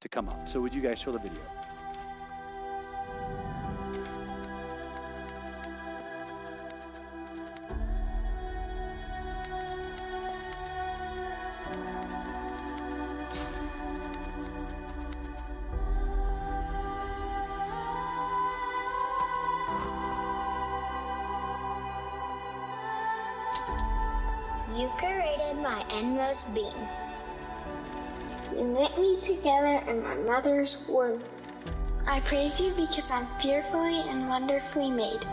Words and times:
to 0.00 0.08
come 0.08 0.28
up. 0.28 0.48
So, 0.48 0.60
would 0.60 0.74
you 0.74 0.82
guys 0.82 0.98
show 0.98 1.12
the 1.12 1.18
video? 1.18 1.57
My 30.58 30.62
mother's 30.62 30.88
womb. 30.88 31.20
I 32.08 32.18
praise 32.20 32.60
you 32.60 32.72
because 32.72 33.12
I'm 33.12 33.26
fearfully 33.40 34.00
and 34.08 34.28
wonderfully 34.28 34.90
made. 34.90 35.24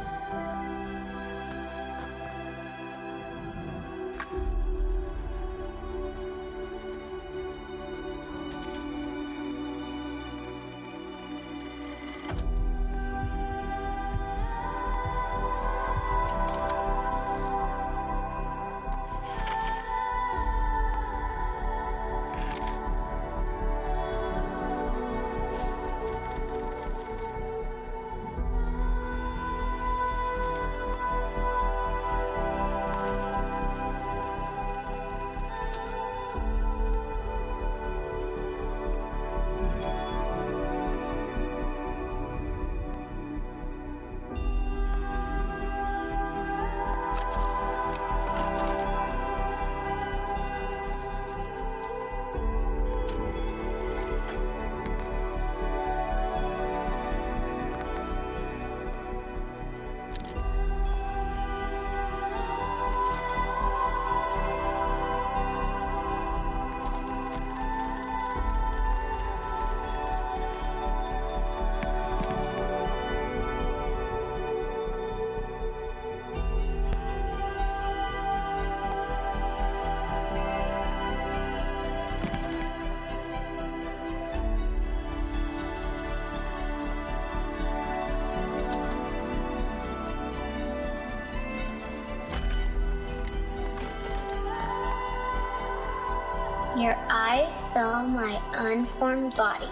Eyes 97.35 97.73
saw 97.73 98.01
my 98.01 98.39
unformed 98.53 99.35
body. 99.35 99.67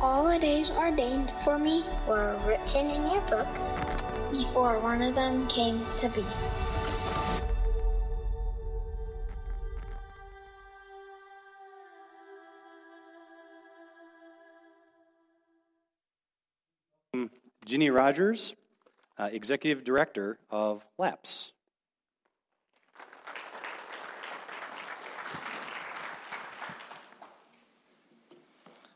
All 0.00 0.26
the 0.26 0.40
days 0.40 0.72
ordained 0.72 1.30
for 1.44 1.56
me 1.56 1.84
were 2.08 2.36
written 2.44 2.90
in 2.90 3.02
your 3.02 3.20
book 3.30 3.46
before 4.32 4.80
one 4.80 5.02
of 5.02 5.14
them 5.14 5.46
came 5.46 5.86
to 5.98 6.08
be. 6.08 6.24
Ginny 17.64 17.90
Rogers, 17.90 18.54
uh, 19.16 19.28
Executive 19.30 19.84
Director 19.84 20.40
of 20.50 20.84
LAPS. 20.98 21.52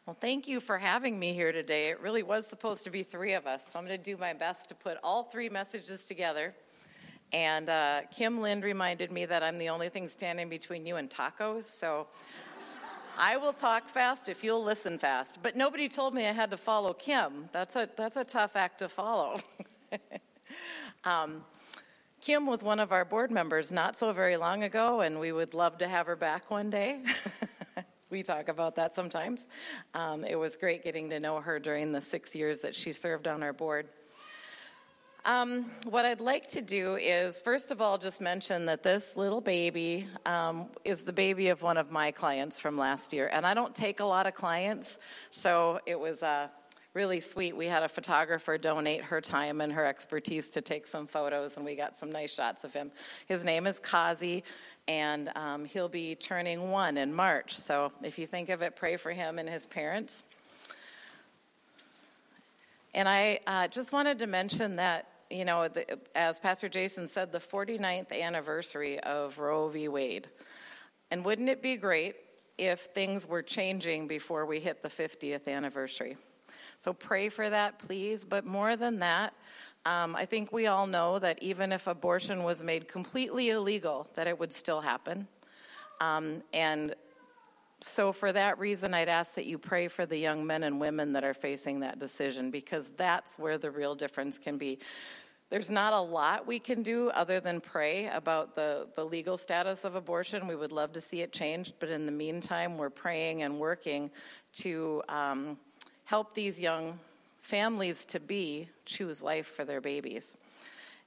Well, 0.07 0.17
thank 0.21 0.47
you 0.47 0.61
for 0.61 0.79
having 0.79 1.19
me 1.19 1.33
here 1.33 1.51
today. 1.51 1.89
It 1.89 2.01
really 2.01 2.23
was 2.23 2.47
supposed 2.47 2.85
to 2.85 2.91
be 2.91 3.03
three 3.03 3.33
of 3.33 3.45
us, 3.49 3.73
so 3.73 3.77
I'm 3.77 3.85
going 3.85 3.99
to 3.99 4.05
do 4.05 4.17
my 4.17 4.33
best 4.33 4.69
to 4.69 4.75
put 4.77 4.99
all 5.03 5.25
three 5.25 5.49
messages 5.49 6.05
together. 6.05 6.55
And 7.33 7.69
uh, 7.69 8.03
Kim 8.17 8.41
Lind 8.41 8.63
reminded 8.63 9.11
me 9.11 9.25
that 9.25 9.43
I'm 9.43 9.59
the 9.59 9.69
only 9.69 9.89
thing 9.89 10.07
standing 10.07 10.49
between 10.49 10.87
you 10.87 10.95
and 10.95 11.11
tacos, 11.11 11.65
so 11.65 12.07
I 13.19 13.37
will 13.37 13.53
talk 13.53 13.89
fast 13.89 14.29
if 14.29 14.45
you'll 14.45 14.63
listen 14.63 14.97
fast. 14.97 15.43
But 15.43 15.57
nobody 15.57 15.89
told 15.89 16.15
me 16.15 16.29
I 16.29 16.33
had 16.33 16.53
to 16.53 16.57
follow 16.57 16.93
Kim. 16.93 17.49
That's 17.51 17.75
a, 17.75 17.89
that's 17.97 18.15
a 18.15 18.23
tough 18.23 18.55
act 18.55 18.79
to 18.79 18.89
follow. 18.89 19.41
um, 21.05 21.43
Kim 22.21 22.47
was 22.47 22.63
one 22.63 22.79
of 22.79 22.93
our 22.93 23.05
board 23.05 23.33
members 23.33 23.73
not 23.73 23.97
so 23.97 24.13
very 24.13 24.37
long 24.37 24.63
ago, 24.63 25.01
and 25.01 25.19
we 25.19 25.33
would 25.33 25.53
love 25.53 25.79
to 25.79 25.89
have 25.89 26.07
her 26.07 26.15
back 26.15 26.49
one 26.49 26.71
day. 26.71 27.01
we 28.11 28.23
talk 28.23 28.49
about 28.49 28.77
that 28.77 28.95
sometimes. 28.95 29.47
Um, 29.95 30.25
it 30.25 30.37
was 30.37 30.57
great 30.57 30.85
getting 30.85 31.11
to 31.11 31.19
know 31.19 31.41
her 31.41 31.59
during 31.59 31.93
the 31.93 32.01
six 32.01 32.35
years 32.35 32.61
that 32.61 32.75
she 32.75 32.93
served 32.93 33.27
on 33.27 33.43
our 33.43 33.53
board. 33.53 33.89
Um, 35.25 35.67
what 35.87 36.05
I'd 36.05 36.21
like 36.21 36.49
to 36.51 36.63
do 36.63 36.95
is, 36.95 37.41
first 37.41 37.73
of 37.73 37.83
all, 37.83 37.99
just 37.99 38.21
mention 38.21 38.65
that 38.67 38.85
this 38.85 39.17
little 39.17 39.41
baby 39.41 40.07
um, 40.25 40.67
is 40.85 41.03
the 41.03 41.13
baby 41.13 41.49
of 41.49 41.63
one 41.63 41.77
of 41.77 41.91
my 41.91 42.13
clients 42.13 42.61
from 42.61 42.79
last 42.79 43.13
year. 43.13 43.29
And 43.33 43.45
I 43.45 43.53
don't 43.53 43.75
take 43.75 43.99
a 43.99 44.05
lot 44.05 44.29
of 44.29 44.35
clients, 44.35 45.01
so 45.31 45.81
it 45.85 45.99
was 45.99 46.23
uh, 46.23 46.47
really 46.97 47.21
sweet. 47.21 47.55
We 47.55 47.67
had 47.67 47.83
a 47.83 47.91
photographer 47.91 48.57
donate 48.57 49.03
her 49.03 49.21
time 49.21 49.61
and 49.61 49.71
her 49.71 49.85
expertise 49.85 50.49
to 50.53 50.63
take 50.63 50.87
some 50.87 51.07
photos, 51.07 51.59
and 51.59 51.67
we 51.67 51.77
got 51.77 51.95
some 51.95 52.11
nice 52.11 52.33
shots 52.33 52.65
of 52.65 52.73
him. 52.73 52.91
His 53.29 53.45
name 53.45 53.67
is 53.67 53.79
Kazi, 53.79 54.43
and 54.89 55.31
um, 55.37 55.67
he'll 55.67 55.91
be 55.91 56.15
turning 56.15 56.71
one 56.71 56.97
in 56.97 57.13
March. 57.13 57.55
So 57.55 57.93
if 58.03 58.19
you 58.19 58.27
think 58.27 58.49
of 58.49 58.63
it, 58.63 58.77
pray 58.77 58.97
for 58.97 59.13
him 59.13 59.39
and 59.39 59.47
his 59.47 59.67
parents. 59.67 60.25
And 62.95 63.07
I 63.07 63.41
uh, 63.47 63.69
just 63.69 63.93
wanted 63.93 64.19
to 64.21 64.27
mention 64.27 64.77
that, 64.77 65.07
you 65.29 65.45
know, 65.45 65.69
the, 65.69 65.99
as 66.15 66.41
Pastor 66.41 66.71
Jason 66.71 67.09
said, 67.09 67.31
the 67.31 67.41
49th 67.41 68.19
anniversary 68.19 68.99
of 69.01 69.39
Roe 69.39 69.69
v. 69.69 69.89
Wade. 69.89 70.29
And 71.11 71.27
wouldn't 71.27 71.51
it 71.51 71.61
be 71.61 71.77
great 71.77 72.17
if 72.57 72.81
things 72.95 73.27
were 73.27 73.43
changing 73.43 74.09
before 74.09 74.47
we 74.47 74.61
hit 74.61 74.81
the 74.81 74.89
50th 74.89 75.47
anniversary? 75.47 76.17
So 76.79 76.93
pray 76.93 77.29
for 77.29 77.49
that, 77.49 77.79
please. 77.79 78.25
But 78.25 78.45
more 78.45 78.77
than 78.77 78.99
that, 79.01 79.35
um, 79.85 80.17
I 80.17 80.25
think 80.25 80.53
we 80.53 80.67
all 80.67 80.87
know 80.87 81.19
that 81.19 81.43
even 81.43 81.71
if 81.73 81.87
abortion 81.87 82.43
was 82.43 82.63
made 82.63 82.89
completely 82.89 83.51
illegal, 83.51 84.09
that 84.15 84.27
it 84.27 84.39
would 84.39 84.53
still 84.53 84.81
happen. 84.81 85.29
Um, 86.01 86.43
and 86.53 86.95
so, 87.81 88.11
for 88.11 88.33
that 88.33 88.59
reason, 88.59 88.95
I'd 88.95 89.09
ask 89.09 89.35
that 89.35 89.45
you 89.45 89.59
pray 89.59 89.89
for 89.89 90.07
the 90.07 90.17
young 90.17 90.47
men 90.47 90.63
and 90.63 90.81
women 90.81 91.13
that 91.13 91.25
are 91.25 91.35
facing 91.35 91.81
that 91.81 91.99
decision 91.99 92.51
because 92.51 92.91
that's 92.97 93.39
where 93.39 93.59
the 93.59 93.71
real 93.71 93.95
difference 93.95 94.39
can 94.39 94.57
be. 94.57 94.79
There's 95.51 95.71
not 95.71 95.93
a 95.93 96.01
lot 96.01 96.47
we 96.47 96.59
can 96.59 96.83
do 96.83 97.11
other 97.11 97.39
than 97.39 97.61
pray 97.61 98.09
about 98.09 98.57
the, 98.57 98.89
the 98.97 99.05
legal 99.05 99.37
status 99.37 99.85
of 99.85 99.95
abortion. 99.95 100.49
We 100.49 100.57
would 100.57 100.73
love 100.73 100.93
to 100.95 101.01
see 101.01 101.21
it 101.21 101.33
changed, 101.33 101.75
but 101.79 101.91
in 101.91 102.07
the 102.07 102.13
meantime, 102.13 102.77
we're 102.77 102.91
praying 102.91 103.43
and 103.43 103.61
working 103.61 104.11
to 104.55 105.03
um, 105.09 105.59
help 106.07 106.35
these 106.35 106.59
young 106.59 106.99
families 107.39 108.05
to 108.07 108.19
be 108.19 108.69
choose 108.85 109.23
life 109.23 109.47
for 109.47 109.65
their 109.65 109.81
babies. 109.81 110.37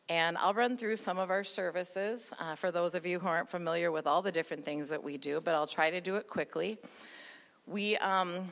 And 0.10 0.38
I'll 0.38 0.54
run 0.54 0.76
through 0.76 0.98
some 0.98 1.18
of 1.18 1.30
our 1.30 1.44
services 1.44 2.32
uh, 2.40 2.56
for 2.56 2.72
those 2.72 2.96
of 2.96 3.06
you 3.06 3.20
who 3.20 3.28
aren't 3.28 3.50
familiar 3.50 3.92
with 3.92 4.08
all 4.08 4.22
the 4.22 4.32
different 4.32 4.66
things 4.66 4.90
that 4.90 5.04
we 5.04 5.18
do, 5.18 5.40
but 5.40 5.54
I'll 5.54 5.68
try 5.68 5.90
to 5.92 6.02
do 6.02 6.16
it 6.16 6.28
quickly. 6.28 6.80
We, 7.68 7.96
um, 7.98 8.52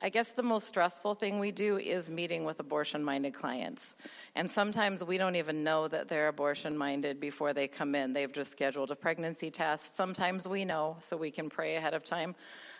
I 0.00 0.08
guess 0.08 0.32
the 0.32 0.42
most 0.42 0.68
stressful 0.68 1.16
thing 1.16 1.40
we 1.40 1.50
do 1.50 1.76
is 1.78 2.08
meeting 2.08 2.44
with 2.44 2.60
abortion 2.60 3.02
minded 3.02 3.34
clients. 3.34 3.96
And 4.36 4.50
sometimes 4.50 5.02
we 5.04 5.18
don't 5.18 5.36
even 5.36 5.64
know 5.64 5.88
that 5.88 6.08
they're 6.08 6.28
abortion 6.28 6.78
minded 6.78 7.20
before 7.20 7.52
they 7.52 7.66
come 7.66 7.94
in. 7.94 8.12
They've 8.12 8.32
just 8.32 8.52
scheduled 8.52 8.92
a 8.92 8.96
pregnancy 8.96 9.50
test. 9.50 9.96
Sometimes 9.96 10.46
we 10.46 10.64
know, 10.64 10.96
so 11.00 11.16
we 11.16 11.32
can 11.32 11.50
pray 11.50 11.76
ahead 11.76 11.94
of 11.94 12.04
time. 12.04 12.36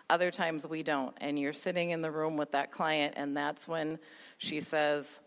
Other 0.09 0.31
times 0.31 0.67
we 0.67 0.83
don't. 0.83 1.15
And 1.21 1.39
you're 1.39 1.53
sitting 1.53 1.91
in 1.91 2.01
the 2.01 2.11
room 2.11 2.37
with 2.37 2.51
that 2.51 2.71
client, 2.71 3.13
and 3.17 3.35
that's 3.35 3.67
when 3.67 3.99
she 4.37 4.59
says, 4.59 5.19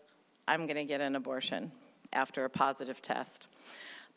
I'm 0.47 0.65
going 0.65 0.77
to 0.77 0.85
get 0.85 1.01
an 1.01 1.15
abortion 1.15 1.71
after 2.13 2.45
a 2.45 2.49
positive 2.49 3.01
test. 3.01 3.47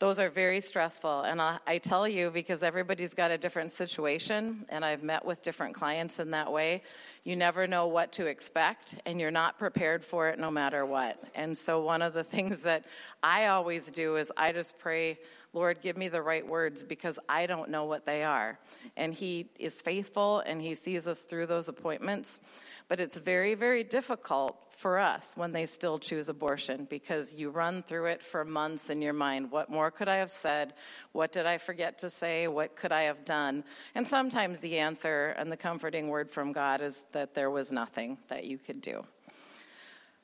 Those 0.01 0.17
are 0.17 0.29
very 0.31 0.61
stressful. 0.61 1.21
And 1.21 1.39
I, 1.39 1.59
I, 1.67 1.77
tell 1.77 2.07
you, 2.07 2.31
because 2.31 2.63
everybody's 2.63 3.13
got 3.13 3.29
a 3.29 3.37
different 3.37 3.71
situation, 3.71 4.65
and 4.69 4.83
I've 4.83 5.03
met 5.03 5.23
with 5.23 5.43
different 5.43 5.75
clients 5.75 6.17
in 6.17 6.31
that 6.31 6.51
way, 6.51 6.81
you 7.23 7.35
never 7.35 7.67
know 7.67 7.85
what 7.85 8.13
to 8.13 8.25
expect, 8.25 8.95
and 9.05 9.19
you're 9.19 9.29
not 9.29 9.59
prepared 9.59 10.03
for 10.03 10.29
it 10.29 10.39
no 10.39 10.49
matter 10.49 10.87
what. 10.87 11.23
And 11.35 11.55
so, 11.55 11.83
one 11.83 12.01
of 12.01 12.13
the 12.13 12.23
things 12.35 12.63
that 12.63 12.85
I 13.21 13.47
always 13.47 13.91
do 13.91 14.15
is 14.15 14.31
I 14.35 14.53
just 14.53 14.79
pray, 14.79 15.19
Lord, 15.53 15.81
give 15.81 15.97
me 15.97 16.07
the 16.07 16.21
right 16.21 16.47
words 16.47 16.81
because 16.83 17.19
I 17.27 17.45
don't 17.45 17.69
know 17.69 17.83
what 17.83 18.05
they 18.05 18.23
are. 18.23 18.57
And 18.95 19.13
He 19.13 19.49
is 19.59 19.81
faithful 19.81 20.39
and 20.39 20.61
He 20.61 20.75
sees 20.75 21.07
us 21.07 21.21
through 21.21 21.47
those 21.47 21.67
appointments. 21.67 22.39
But 22.87 22.99
it's 22.99 23.17
very, 23.17 23.55
very 23.55 23.83
difficult 23.83 24.57
for 24.71 24.97
us 24.97 25.33
when 25.35 25.51
they 25.51 25.65
still 25.65 25.99
choose 25.99 26.27
abortion 26.27 26.87
because 26.89 27.33
you 27.33 27.49
run 27.49 27.83
through 27.83 28.05
it 28.05 28.23
for 28.23 28.43
months 28.43 28.89
in 28.89 29.01
your 29.01 29.13
mind. 29.13 29.51
What 29.51 29.69
more 29.69 29.91
could 29.91 30.07
I 30.07 30.15
have 30.17 30.31
said? 30.31 30.73
What 31.11 31.31
did 31.31 31.45
I 31.45 31.57
forget 31.57 31.99
to 31.99 32.09
say? 32.09 32.47
What 32.47 32.75
could 32.75 32.91
I 32.91 33.03
have 33.03 33.23
done? 33.23 33.63
And 33.93 34.07
sometimes 34.07 34.59
the 34.59 34.77
answer 34.79 35.35
and 35.37 35.51
the 35.51 35.57
comforting 35.57 36.07
word 36.07 36.31
from 36.31 36.51
God 36.51 36.81
is 36.81 37.05
that 37.11 37.35
there 37.35 37.51
was 37.51 37.71
nothing 37.71 38.17
that 38.29 38.45
you 38.45 38.57
could 38.57 38.81
do. 38.81 39.03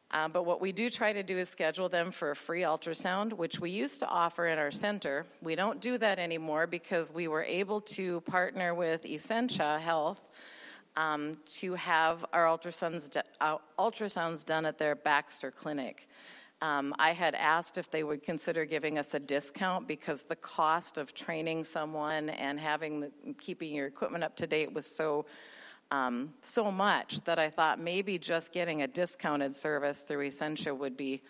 Uh, 0.09 0.27
but 0.27 0.45
what 0.45 0.61
we 0.61 0.71
do 0.71 0.89
try 0.89 1.11
to 1.11 1.21
do 1.21 1.37
is 1.37 1.49
schedule 1.49 1.89
them 1.89 2.11
for 2.11 2.31
a 2.31 2.35
free 2.35 2.61
ultrasound, 2.61 3.33
which 3.33 3.59
we 3.59 3.69
used 3.69 3.99
to 3.99 4.07
offer 4.07 4.47
in 4.47 4.57
our 4.57 4.71
center. 4.71 5.25
We 5.41 5.55
don't 5.55 5.81
do 5.81 5.97
that 5.97 6.17
anymore 6.17 6.65
because 6.65 7.13
we 7.13 7.27
were 7.27 7.43
able 7.43 7.81
to 7.81 8.21
partner 8.21 8.73
with 8.73 9.05
Essentia 9.05 9.79
Health 9.79 10.29
um, 10.95 11.37
to 11.57 11.73
have 11.75 12.25
our 12.31 12.45
ultrasounds, 12.45 13.21
uh, 13.41 13.57
ultrasounds 13.77 14.45
done 14.45 14.65
at 14.65 14.77
their 14.77 14.95
Baxter 14.95 15.51
Clinic. 15.51 16.07
Um, 16.61 16.95
I 16.97 17.11
had 17.11 17.35
asked 17.35 17.77
if 17.77 17.91
they 17.91 18.03
would 18.03 18.23
consider 18.23 18.65
giving 18.65 18.97
us 18.97 19.13
a 19.13 19.19
discount 19.19 19.87
because 19.87 20.23
the 20.23 20.35
cost 20.35 20.97
of 20.97 21.13
training 21.13 21.65
someone 21.65 22.29
and 22.29 22.59
having 22.59 23.01
the, 23.01 23.11
keeping 23.39 23.75
your 23.75 23.85
equipment 23.85 24.23
up 24.23 24.35
to 24.37 24.47
date 24.47 24.73
was 24.73 24.87
so 24.87 25.27
um, 25.91 26.33
so 26.41 26.71
much 26.71 27.21
that 27.25 27.39
I 27.39 27.49
thought 27.49 27.79
maybe 27.79 28.17
just 28.17 28.51
getting 28.51 28.81
a 28.81 28.87
discounted 28.87 29.55
service 29.55 30.03
through 30.03 30.23
Essentia 30.23 30.73
would 30.73 30.97
be 30.97 31.21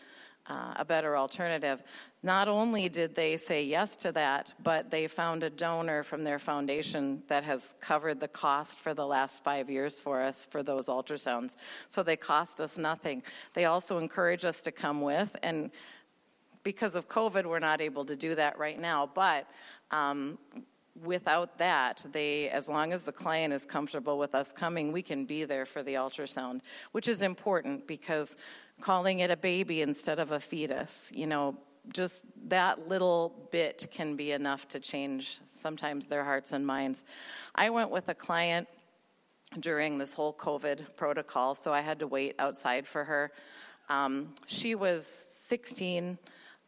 uh, 0.49 0.73
a 0.77 0.85
better 0.85 1.17
alternative. 1.17 1.83
Not 2.23 2.47
only 2.47 2.89
did 2.89 3.15
they 3.15 3.37
say 3.37 3.63
yes 3.63 3.95
to 3.97 4.11
that, 4.13 4.53
but 4.63 4.89
they 4.89 5.07
found 5.07 5.43
a 5.43 5.49
donor 5.49 6.03
from 6.03 6.23
their 6.23 6.39
foundation 6.39 7.21
that 7.27 7.43
has 7.43 7.75
covered 7.81 8.19
the 8.19 8.27
cost 8.27 8.79
for 8.79 8.93
the 8.93 9.05
last 9.05 9.43
five 9.43 9.69
years 9.69 9.99
for 9.99 10.21
us 10.21 10.47
for 10.49 10.63
those 10.63 10.87
ultrasounds. 10.87 11.55
So 11.89 12.01
they 12.01 12.15
cost 12.15 12.61
us 12.61 12.77
nothing. 12.77 13.23
They 13.53 13.65
also 13.65 13.97
encourage 13.97 14.45
us 14.45 14.61
to 14.61 14.71
come 14.71 15.01
with, 15.01 15.35
and 15.43 15.69
because 16.63 16.95
of 16.95 17.07
COVID, 17.07 17.45
we're 17.45 17.59
not 17.59 17.79
able 17.81 18.03
to 18.05 18.15
do 18.15 18.35
that 18.35 18.57
right 18.57 18.79
now, 18.79 19.09
but 19.13 19.49
um, 19.91 20.37
without 21.03 21.57
that, 21.57 22.05
they, 22.11 22.49
as 22.49 22.69
long 22.69 22.93
as 22.93 23.05
the 23.05 23.11
client 23.11 23.53
is 23.53 23.65
comfortable 23.65 24.17
with 24.17 24.35
us 24.35 24.51
coming, 24.51 24.91
we 24.91 25.01
can 25.01 25.25
be 25.25 25.43
there 25.43 25.65
for 25.65 25.83
the 25.83 25.95
ultrasound, 25.95 26.61
which 26.91 27.07
is 27.07 27.21
important 27.21 27.87
because 27.87 28.35
calling 28.81 29.19
it 29.19 29.31
a 29.31 29.37
baby 29.37 29.81
instead 29.81 30.19
of 30.19 30.31
a 30.31 30.39
fetus, 30.39 31.11
you 31.13 31.27
know, 31.27 31.55
just 31.93 32.25
that 32.47 32.87
little 32.87 33.47
bit 33.51 33.87
can 33.91 34.15
be 34.15 34.31
enough 34.31 34.67
to 34.67 34.79
change 34.79 35.39
sometimes 35.59 36.07
their 36.07 36.23
hearts 36.23 36.51
and 36.51 36.65
minds. 36.65 37.03
I 37.55 37.69
went 37.69 37.89
with 37.89 38.09
a 38.09 38.15
client 38.15 38.67
during 39.59 39.97
this 39.97 40.13
whole 40.13 40.33
COVID 40.33 40.95
protocol, 40.95 41.55
so 41.55 41.73
I 41.73 41.81
had 41.81 41.99
to 41.99 42.07
wait 42.07 42.35
outside 42.39 42.85
for 42.85 43.03
her. 43.03 43.31
Um, 43.89 44.33
she 44.45 44.75
was 44.75 45.05
16. 45.07 46.17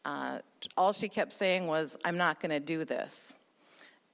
Uh, 0.05 0.39
all 0.77 0.93
she 0.93 1.09
kept 1.09 1.33
saying 1.33 1.67
was, 1.67 1.97
I'm 2.05 2.17
not 2.17 2.39
going 2.39 2.51
to 2.51 2.59
do 2.59 2.85
this. 2.85 3.33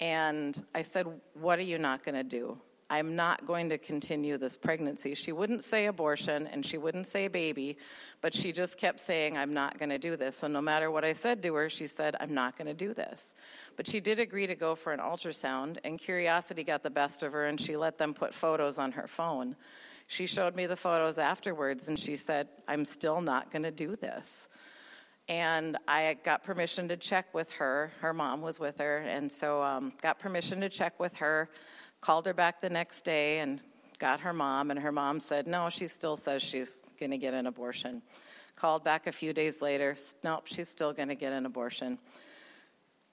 And 0.06 0.64
I 0.76 0.84
said, 0.84 1.08
What 1.34 1.58
are 1.58 1.64
you 1.64 1.80
not 1.80 2.04
going 2.04 2.14
to 2.14 2.24
do? 2.24 2.60
I'm 2.92 3.16
not 3.16 3.48
going 3.48 3.70
to 3.70 3.80
continue 3.80 4.38
this 4.38 4.56
pregnancy. 4.56 5.16
She 5.16 5.32
wouldn't 5.32 5.64
say 5.64 5.88
abortion 5.88 6.46
and 6.46 6.64
she 6.64 6.78
wouldn't 6.78 7.08
say 7.08 7.28
baby, 7.28 7.80
but 8.22 8.32
she 8.36 8.52
just 8.52 8.78
kept 8.78 9.00
saying, 9.00 9.36
I'm 9.36 9.52
not 9.56 9.80
going 9.80 9.90
to 9.90 9.98
do 9.98 10.16
this. 10.16 10.38
So 10.38 10.48
no 10.48 10.62
matter 10.62 10.92
what 10.92 11.04
I 11.04 11.14
said 11.14 11.42
to 11.42 11.56
her, 11.56 11.72
she 11.72 11.88
said, 11.88 12.16
I'm 12.20 12.36
not 12.36 12.56
going 12.56 12.68
to 12.68 12.76
do 12.76 12.94
this. 12.94 13.34
But 13.78 13.88
she 13.88 14.00
did 14.00 14.20
agree 14.20 14.46
to 14.46 14.54
go 14.54 14.76
for 14.76 14.94
an 14.94 15.00
ultrasound, 15.00 15.78
and 15.84 15.98
curiosity 15.98 16.64
got 16.64 16.84
the 16.84 16.92
best 16.92 17.24
of 17.24 17.32
her, 17.32 17.46
and 17.46 17.60
she 17.60 17.76
let 17.76 17.98
them 17.98 18.14
put 18.14 18.32
photos 18.32 18.78
on 18.78 18.92
her 18.92 19.08
phone. 19.08 19.56
She 20.06 20.28
showed 20.28 20.56
me 20.56 20.68
the 20.68 20.76
photos 20.76 21.18
afterwards, 21.18 21.88
and 21.88 21.98
she 21.98 22.16
said, 22.16 22.50
I'm 22.68 22.86
still 22.86 23.20
not 23.20 23.50
going 23.50 23.64
to 23.64 23.72
do 23.72 23.96
this 23.96 24.48
and 25.28 25.78
I 25.88 26.18
got 26.24 26.44
permission 26.44 26.88
to 26.90 26.98
check 26.98 27.34
with 27.34 27.52
her. 27.54 27.92
Her 28.00 28.14
mom 28.14 28.42
was 28.42 28.60
with 28.60 28.78
her, 28.78 28.98
and 28.98 29.32
so 29.32 29.64
um, 29.64 29.92
got 30.02 30.20
permission 30.20 30.62
to 30.62 30.70
check 30.70 31.00
with 31.00 31.16
her. 31.18 31.50
Called 32.02 32.26
her 32.28 32.34
back 32.34 32.62
the 32.62 32.70
next 32.70 33.04
day 33.04 33.40
and 33.40 33.60
got 33.98 34.20
her 34.20 34.34
mom, 34.34 34.70
and 34.70 34.80
her 34.80 34.92
mom 34.92 35.20
said 35.20 35.48
no. 35.48 35.70
She 35.70 35.88
still 35.88 36.18
says 36.18 36.44
she's 36.44 36.78
going 37.00 37.12
to 37.12 37.18
get 37.18 37.34
an 37.34 37.48
abortion. 37.48 38.02
Called 38.56 38.84
back 38.84 39.08
a 39.08 39.12
few 39.12 39.34
days 39.34 39.62
later. 39.62 39.96
Nope, 40.24 40.44
she's 40.46 40.70
still 40.70 40.94
going 40.94 41.10
to 41.10 41.16
get 41.16 41.34
an 41.34 41.46
abortion. 41.46 41.98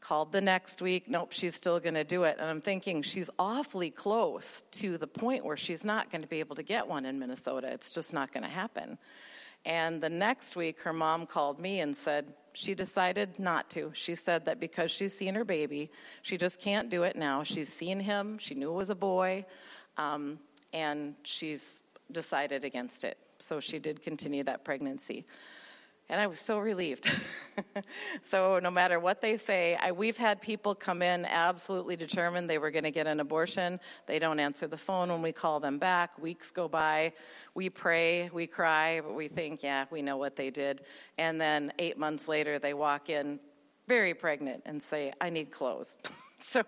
Called 0.01 0.33
the 0.33 0.41
next 0.41 0.83
week. 0.83 1.09
Nope, 1.09 1.33
she's 1.33 1.55
still 1.55 1.81
going 1.81 1.95
to 1.95 2.05
do 2.05 2.25
it. 2.25 2.37
And 2.39 2.51
I'm 2.51 2.61
thinking 2.61 3.03
she's 3.03 3.31
awfully 3.39 3.91
close 3.91 4.65
to 4.73 4.99
the 4.99 5.07
point 5.07 5.45
where 5.45 5.57
she's 5.57 5.85
not 5.85 6.11
going 6.11 6.23
to 6.23 6.29
be 6.29 6.41
able 6.41 6.57
to 6.57 6.63
get 6.63 6.87
one 6.87 7.07
in 7.07 7.19
Minnesota. 7.19 7.69
It's 7.69 7.91
just 7.91 8.13
not 8.13 8.33
going 8.33 8.43
to 8.43 8.49
happen. 8.51 8.99
And 9.65 10.01
the 10.01 10.11
next 10.11 10.57
week, 10.57 10.81
her 10.81 10.93
mom 10.93 11.27
called 11.27 11.61
me 11.61 11.81
and 11.81 11.97
said 11.97 12.35
she 12.53 12.75
decided 12.75 13.39
not 13.39 13.71
to. 13.71 13.91
She 13.95 14.15
said 14.15 14.45
that 14.47 14.61
because 14.61 14.91
she's 14.91 15.17
seen 15.17 15.35
her 15.35 15.45
baby, 15.45 15.91
she 16.23 16.37
just 16.37 16.61
can't 16.61 16.91
do 16.91 17.05
it 17.05 17.17
now. 17.17 17.43
She's 17.43 17.73
seen 17.73 18.01
him, 18.01 18.39
she 18.39 18.55
knew 18.55 18.71
it 18.71 18.77
was 18.77 18.91
a 18.91 18.95
boy, 18.95 19.45
um, 19.97 20.39
and 20.73 21.15
she's 21.23 21.83
decided 22.11 22.65
against 22.65 23.05
it. 23.05 23.19
So 23.39 23.61
she 23.61 23.79
did 23.79 24.03
continue 24.03 24.45
that 24.45 24.65
pregnancy. 24.65 25.25
And 26.13 26.21
I 26.21 26.27
was 26.27 26.41
so 26.41 26.59
relieved. 26.59 27.11
so, 28.23 28.59
no 28.59 28.71
matter 28.71 29.01
what 29.01 29.23
they 29.23 29.39
say, 29.39 29.79
I, 29.81 29.93
we've 29.93 30.19
had 30.19 30.43
people 30.43 30.75
come 30.75 31.01
in 31.01 31.25
absolutely 31.25 31.97
determined 31.97 32.51
they 32.51 32.59
were 32.59 32.71
going 32.71 32.85
to 32.85 32.91
get 32.91 33.07
an 33.07 33.19
abortion. 33.19 33.81
They 34.05 34.19
don't 34.19 34.39
answer 34.39 34.67
the 34.67 34.77
phone 34.77 35.09
when 35.09 35.23
we 35.23 35.33
call 35.33 35.59
them 35.59 35.79
back. 35.79 36.19
Weeks 36.19 36.51
go 36.51 36.69
by. 36.69 37.15
We 37.55 37.71
pray, 37.71 38.29
we 38.31 38.47
cry, 38.47 39.01
but 39.01 39.15
we 39.15 39.29
think, 39.29 39.63
yeah, 39.63 39.87
we 39.91 40.03
know 40.03 40.19
what 40.19 40.37
they 40.37 40.51
did. 40.51 40.83
And 41.17 41.41
then 41.41 41.73
eight 41.79 41.97
months 41.97 42.29
later, 42.29 42.59
they 42.59 42.75
walk 42.75 43.09
in 43.09 43.41
very 43.89 44.13
pregnant 44.13 44.65
and 44.67 44.83
say, 44.83 45.15
I 45.19 45.31
need 45.31 45.51
clothes. 45.51 45.97
so, 46.37 46.63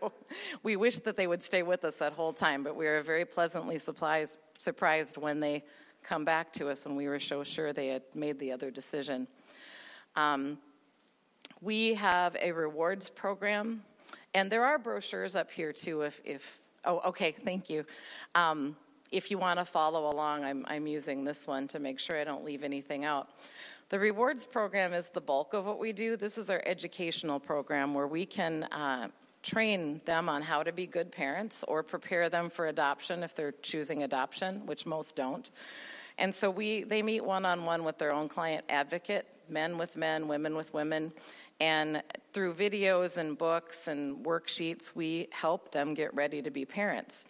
we 0.62 0.76
wish 0.76 1.00
that 1.00 1.18
they 1.18 1.26
would 1.26 1.42
stay 1.42 1.62
with 1.62 1.84
us 1.84 1.96
that 1.96 2.14
whole 2.14 2.32
time, 2.32 2.62
but 2.62 2.76
we 2.76 2.86
were 2.86 3.02
very 3.02 3.26
pleasantly 3.26 3.78
surprised, 3.78 4.38
surprised 4.58 5.18
when 5.18 5.40
they 5.40 5.64
come 6.04 6.24
back 6.24 6.52
to 6.52 6.68
us 6.68 6.84
when 6.84 6.94
we 6.94 7.08
were 7.08 7.18
so 7.18 7.42
sure 7.42 7.72
they 7.72 7.88
had 7.88 8.02
made 8.14 8.38
the 8.38 8.52
other 8.52 8.70
decision. 8.70 9.26
Um, 10.16 10.58
we 11.60 11.94
have 11.94 12.36
a 12.40 12.52
rewards 12.52 13.10
program, 13.10 13.82
and 14.34 14.50
there 14.50 14.64
are 14.64 14.78
brochures 14.78 15.34
up 15.34 15.50
here 15.50 15.72
too. 15.72 16.02
If, 16.02 16.20
if 16.24 16.60
oh, 16.84 17.00
okay, 17.06 17.32
thank 17.32 17.70
you. 17.70 17.84
Um, 18.34 18.76
if 19.10 19.30
you 19.30 19.38
want 19.38 19.58
to 19.58 19.64
follow 19.64 20.10
along, 20.10 20.44
I'm, 20.44 20.64
I'm 20.68 20.86
using 20.86 21.24
this 21.24 21.46
one 21.46 21.68
to 21.68 21.78
make 21.78 21.98
sure 21.98 22.16
I 22.20 22.24
don't 22.24 22.44
leave 22.44 22.64
anything 22.64 23.04
out. 23.04 23.28
The 23.90 23.98
rewards 23.98 24.44
program 24.46 24.92
is 24.92 25.08
the 25.08 25.20
bulk 25.20 25.54
of 25.54 25.66
what 25.66 25.78
we 25.78 25.92
do. 25.92 26.16
This 26.16 26.36
is 26.36 26.50
our 26.50 26.62
educational 26.66 27.38
program 27.38 27.94
where 27.94 28.08
we 28.08 28.26
can 28.26 28.64
uh, 28.64 29.08
train 29.42 30.00
them 30.04 30.28
on 30.28 30.42
how 30.42 30.62
to 30.62 30.72
be 30.72 30.86
good 30.86 31.12
parents 31.12 31.64
or 31.68 31.82
prepare 31.82 32.28
them 32.28 32.48
for 32.48 32.66
adoption 32.66 33.22
if 33.22 33.34
they're 33.34 33.52
choosing 33.62 34.02
adoption, 34.02 34.66
which 34.66 34.86
most 34.86 35.14
don't. 35.16 35.50
And 36.18 36.34
so 36.34 36.50
we, 36.50 36.84
they 36.84 37.02
meet 37.02 37.24
one 37.24 37.44
on 37.44 37.64
one 37.64 37.84
with 37.84 37.98
their 37.98 38.12
own 38.12 38.28
client 38.28 38.64
advocate, 38.68 39.26
men 39.48 39.78
with 39.78 39.96
men, 39.96 40.28
women 40.28 40.56
with 40.56 40.72
women. 40.74 41.12
And 41.60 42.02
through 42.32 42.54
videos 42.54 43.16
and 43.16 43.38
books 43.38 43.88
and 43.88 44.24
worksheets, 44.24 44.94
we 44.94 45.28
help 45.30 45.72
them 45.72 45.94
get 45.94 46.14
ready 46.14 46.42
to 46.42 46.50
be 46.50 46.64
parents. 46.64 47.26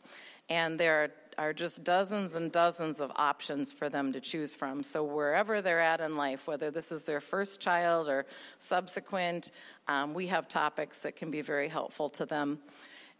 And 0.48 0.78
there 0.78 1.12
are 1.36 1.52
just 1.52 1.84
dozens 1.84 2.34
and 2.34 2.52
dozens 2.52 3.00
of 3.00 3.10
options 3.16 3.72
for 3.72 3.88
them 3.88 4.12
to 4.12 4.20
choose 4.20 4.54
from. 4.54 4.82
So, 4.82 5.02
wherever 5.02 5.60
they're 5.60 5.80
at 5.80 6.00
in 6.00 6.16
life, 6.16 6.46
whether 6.46 6.70
this 6.70 6.92
is 6.92 7.04
their 7.04 7.20
first 7.20 7.60
child 7.60 8.08
or 8.08 8.26
subsequent, 8.58 9.50
um, 9.88 10.14
we 10.14 10.28
have 10.28 10.48
topics 10.48 11.00
that 11.00 11.16
can 11.16 11.30
be 11.30 11.40
very 11.40 11.68
helpful 11.68 12.08
to 12.10 12.26
them 12.26 12.60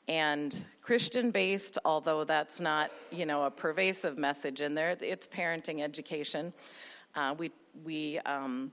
and 0.09 0.67
Christian 0.83 1.31
based, 1.31 1.79
although 1.85 2.25
that's 2.25 2.61
not 2.61 2.91
you 3.11 3.27
know 3.27 3.45
a 3.45 3.51
pervasive 3.51 4.19
message 4.19 4.61
in 4.61 4.75
there. 4.75 4.97
It's 5.01 5.27
parenting 5.27 5.83
education. 5.83 6.53
Uh, 7.15 7.35
we 7.37 7.53
we 7.85 8.19
um, 8.21 8.73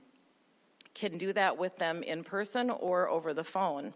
can 0.94 1.18
do 1.18 1.32
that 1.32 1.56
with 1.58 1.76
them 1.76 2.02
in 2.02 2.24
person 2.24 2.70
or 2.70 3.08
over 3.08 3.34
the 3.34 3.44
phone. 3.44 3.94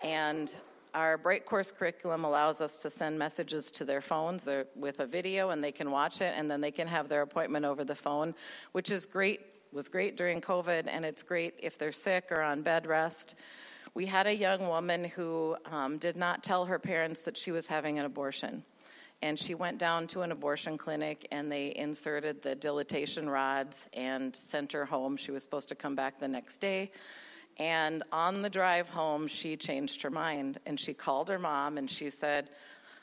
And 0.00 0.54
our 0.94 1.18
BrightCourse 1.18 1.74
curriculum 1.74 2.24
allows 2.24 2.60
us 2.60 2.82
to 2.82 2.90
send 2.90 3.18
messages 3.18 3.70
to 3.72 3.84
their 3.84 4.00
phones 4.00 4.48
with 4.74 5.00
a 5.00 5.06
video, 5.06 5.50
and 5.50 5.62
they 5.62 5.72
can 5.72 5.90
watch 5.90 6.20
it, 6.20 6.34
and 6.36 6.50
then 6.50 6.60
they 6.60 6.72
can 6.72 6.88
have 6.88 7.08
their 7.08 7.22
appointment 7.22 7.64
over 7.64 7.84
the 7.84 7.94
phone, 7.94 8.34
which 8.72 8.90
is 8.90 9.06
great. 9.06 9.40
Was 9.72 9.88
great 9.88 10.16
during 10.16 10.40
COVID, 10.40 10.88
and 10.88 11.04
it's 11.04 11.22
great 11.22 11.54
if 11.58 11.78
they're 11.78 11.92
sick 11.92 12.32
or 12.32 12.42
on 12.42 12.62
bed 12.62 12.88
rest. 12.88 13.36
We 13.94 14.06
had 14.06 14.26
a 14.26 14.34
young 14.34 14.66
woman 14.66 15.04
who 15.04 15.56
um, 15.70 15.98
did 15.98 16.16
not 16.16 16.42
tell 16.42 16.64
her 16.64 16.80
parents 16.80 17.22
that 17.22 17.36
she 17.36 17.52
was 17.52 17.68
having 17.68 17.96
an 17.96 18.04
abortion. 18.04 18.64
And 19.22 19.38
she 19.38 19.54
went 19.54 19.78
down 19.78 20.06
to 20.08 20.22
an 20.22 20.32
abortion 20.32 20.78
clinic 20.78 21.28
and 21.30 21.52
they 21.52 21.74
inserted 21.76 22.42
the 22.42 22.54
dilatation 22.54 23.28
rods 23.28 23.86
and 23.92 24.34
sent 24.34 24.72
her 24.72 24.86
home. 24.86 25.16
She 25.16 25.30
was 25.30 25.42
supposed 25.42 25.68
to 25.68 25.74
come 25.74 25.94
back 25.94 26.18
the 26.18 26.28
next 26.28 26.58
day. 26.58 26.90
And 27.58 28.02
on 28.10 28.40
the 28.40 28.48
drive 28.48 28.88
home, 28.88 29.26
she 29.26 29.56
changed 29.56 30.00
her 30.02 30.10
mind 30.10 30.58
and 30.64 30.80
she 30.80 30.94
called 30.94 31.28
her 31.28 31.38
mom 31.38 31.76
and 31.76 31.90
she 31.90 32.08
said, 32.08 32.48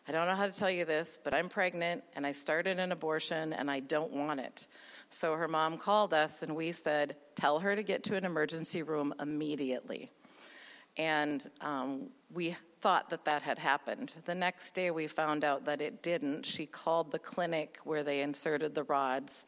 I 0.07 0.11
don't 0.11 0.25
know 0.25 0.35
how 0.35 0.47
to 0.47 0.53
tell 0.53 0.71
you 0.71 0.85
this, 0.85 1.19
but 1.23 1.33
I'm 1.33 1.49
pregnant 1.49 2.03
and 2.15 2.25
I 2.25 2.31
started 2.31 2.79
an 2.79 2.91
abortion 2.91 3.53
and 3.53 3.69
I 3.69 3.81
don't 3.81 4.11
want 4.11 4.39
it. 4.39 4.65
So 5.09 5.35
her 5.35 5.47
mom 5.47 5.77
called 5.77 6.13
us 6.13 6.43
and 6.43 6.55
we 6.55 6.71
said, 6.71 7.15
Tell 7.35 7.59
her 7.59 7.75
to 7.75 7.83
get 7.83 8.03
to 8.05 8.15
an 8.15 8.25
emergency 8.25 8.81
room 8.81 9.13
immediately. 9.19 10.11
And 10.97 11.45
um, 11.61 12.09
we 12.33 12.55
thought 12.81 13.09
that 13.09 13.25
that 13.25 13.41
had 13.41 13.59
happened. 13.59 14.15
The 14.25 14.35
next 14.35 14.71
day, 14.71 14.91
we 14.91 15.07
found 15.07 15.43
out 15.43 15.65
that 15.65 15.81
it 15.81 16.01
didn't. 16.01 16.45
She 16.45 16.65
called 16.65 17.11
the 17.11 17.19
clinic 17.19 17.77
where 17.83 18.03
they 18.03 18.21
inserted 18.21 18.75
the 18.75 18.83
rods, 18.83 19.45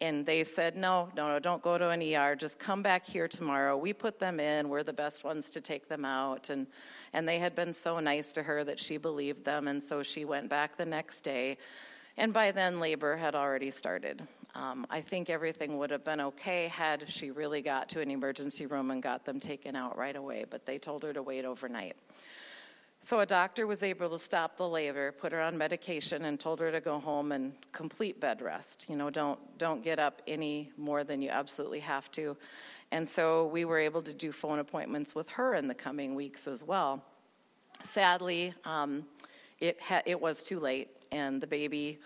and 0.00 0.24
they 0.24 0.44
said, 0.44 0.76
No, 0.76 1.10
no, 1.14 1.28
no, 1.28 1.38
don't 1.38 1.62
go 1.62 1.76
to 1.76 1.90
an 1.90 2.02
ER. 2.02 2.34
Just 2.34 2.58
come 2.58 2.82
back 2.82 3.04
here 3.04 3.28
tomorrow. 3.28 3.76
We 3.76 3.92
put 3.92 4.18
them 4.18 4.40
in. 4.40 4.68
We're 4.68 4.82
the 4.82 4.92
best 4.92 5.24
ones 5.24 5.50
to 5.50 5.60
take 5.60 5.88
them 5.88 6.04
out. 6.04 6.48
And, 6.48 6.66
and 7.12 7.28
they 7.28 7.38
had 7.38 7.54
been 7.54 7.72
so 7.72 8.00
nice 8.00 8.32
to 8.32 8.42
her 8.42 8.64
that 8.64 8.80
she 8.80 8.96
believed 8.96 9.44
them, 9.44 9.68
and 9.68 9.82
so 9.82 10.02
she 10.02 10.24
went 10.24 10.48
back 10.48 10.76
the 10.76 10.86
next 10.86 11.20
day. 11.20 11.58
And 12.16 12.32
by 12.32 12.50
then, 12.50 12.80
labor 12.80 13.16
had 13.16 13.34
already 13.34 13.70
started. 13.70 14.22
Um, 14.54 14.86
I 14.90 15.00
think 15.00 15.30
everything 15.30 15.78
would 15.78 15.90
have 15.90 16.04
been 16.04 16.20
okay 16.20 16.68
had 16.68 17.04
she 17.08 17.30
really 17.30 17.62
got 17.62 17.88
to 17.90 18.00
an 18.00 18.10
emergency 18.10 18.66
room 18.66 18.90
and 18.90 19.02
got 19.02 19.24
them 19.24 19.38
taken 19.38 19.76
out 19.76 19.96
right 19.96 20.16
away, 20.16 20.44
but 20.48 20.66
they 20.66 20.78
told 20.78 21.02
her 21.04 21.12
to 21.12 21.22
wait 21.22 21.44
overnight. 21.44 21.96
So 23.02 23.20
a 23.20 23.26
doctor 23.26 23.66
was 23.66 23.82
able 23.82 24.10
to 24.10 24.18
stop 24.18 24.58
the 24.58 24.68
labor, 24.68 25.12
put 25.12 25.32
her 25.32 25.40
on 25.40 25.56
medication, 25.56 26.26
and 26.26 26.38
told 26.38 26.60
her 26.60 26.70
to 26.70 26.80
go 26.80 26.98
home 26.98 27.32
and 27.32 27.54
complete 27.72 28.20
bed 28.20 28.42
rest. 28.42 28.86
You 28.90 28.96
know, 28.96 29.08
don't 29.08 29.38
don't 29.58 29.82
get 29.82 29.98
up 29.98 30.20
any 30.26 30.70
more 30.76 31.02
than 31.02 31.22
you 31.22 31.30
absolutely 31.30 31.80
have 31.80 32.10
to. 32.12 32.36
And 32.92 33.08
so 33.08 33.46
we 33.46 33.64
were 33.64 33.78
able 33.78 34.02
to 34.02 34.12
do 34.12 34.32
phone 34.32 34.58
appointments 34.58 35.14
with 35.14 35.30
her 35.30 35.54
in 35.54 35.66
the 35.66 35.74
coming 35.74 36.14
weeks 36.14 36.46
as 36.46 36.62
well. 36.62 37.02
Sadly, 37.82 38.52
um, 38.64 39.06
it 39.60 39.80
ha- 39.80 40.02
it 40.04 40.20
was 40.20 40.42
too 40.42 40.60
late, 40.60 40.88
and 41.10 41.40
the 41.40 41.46
baby 41.46 42.00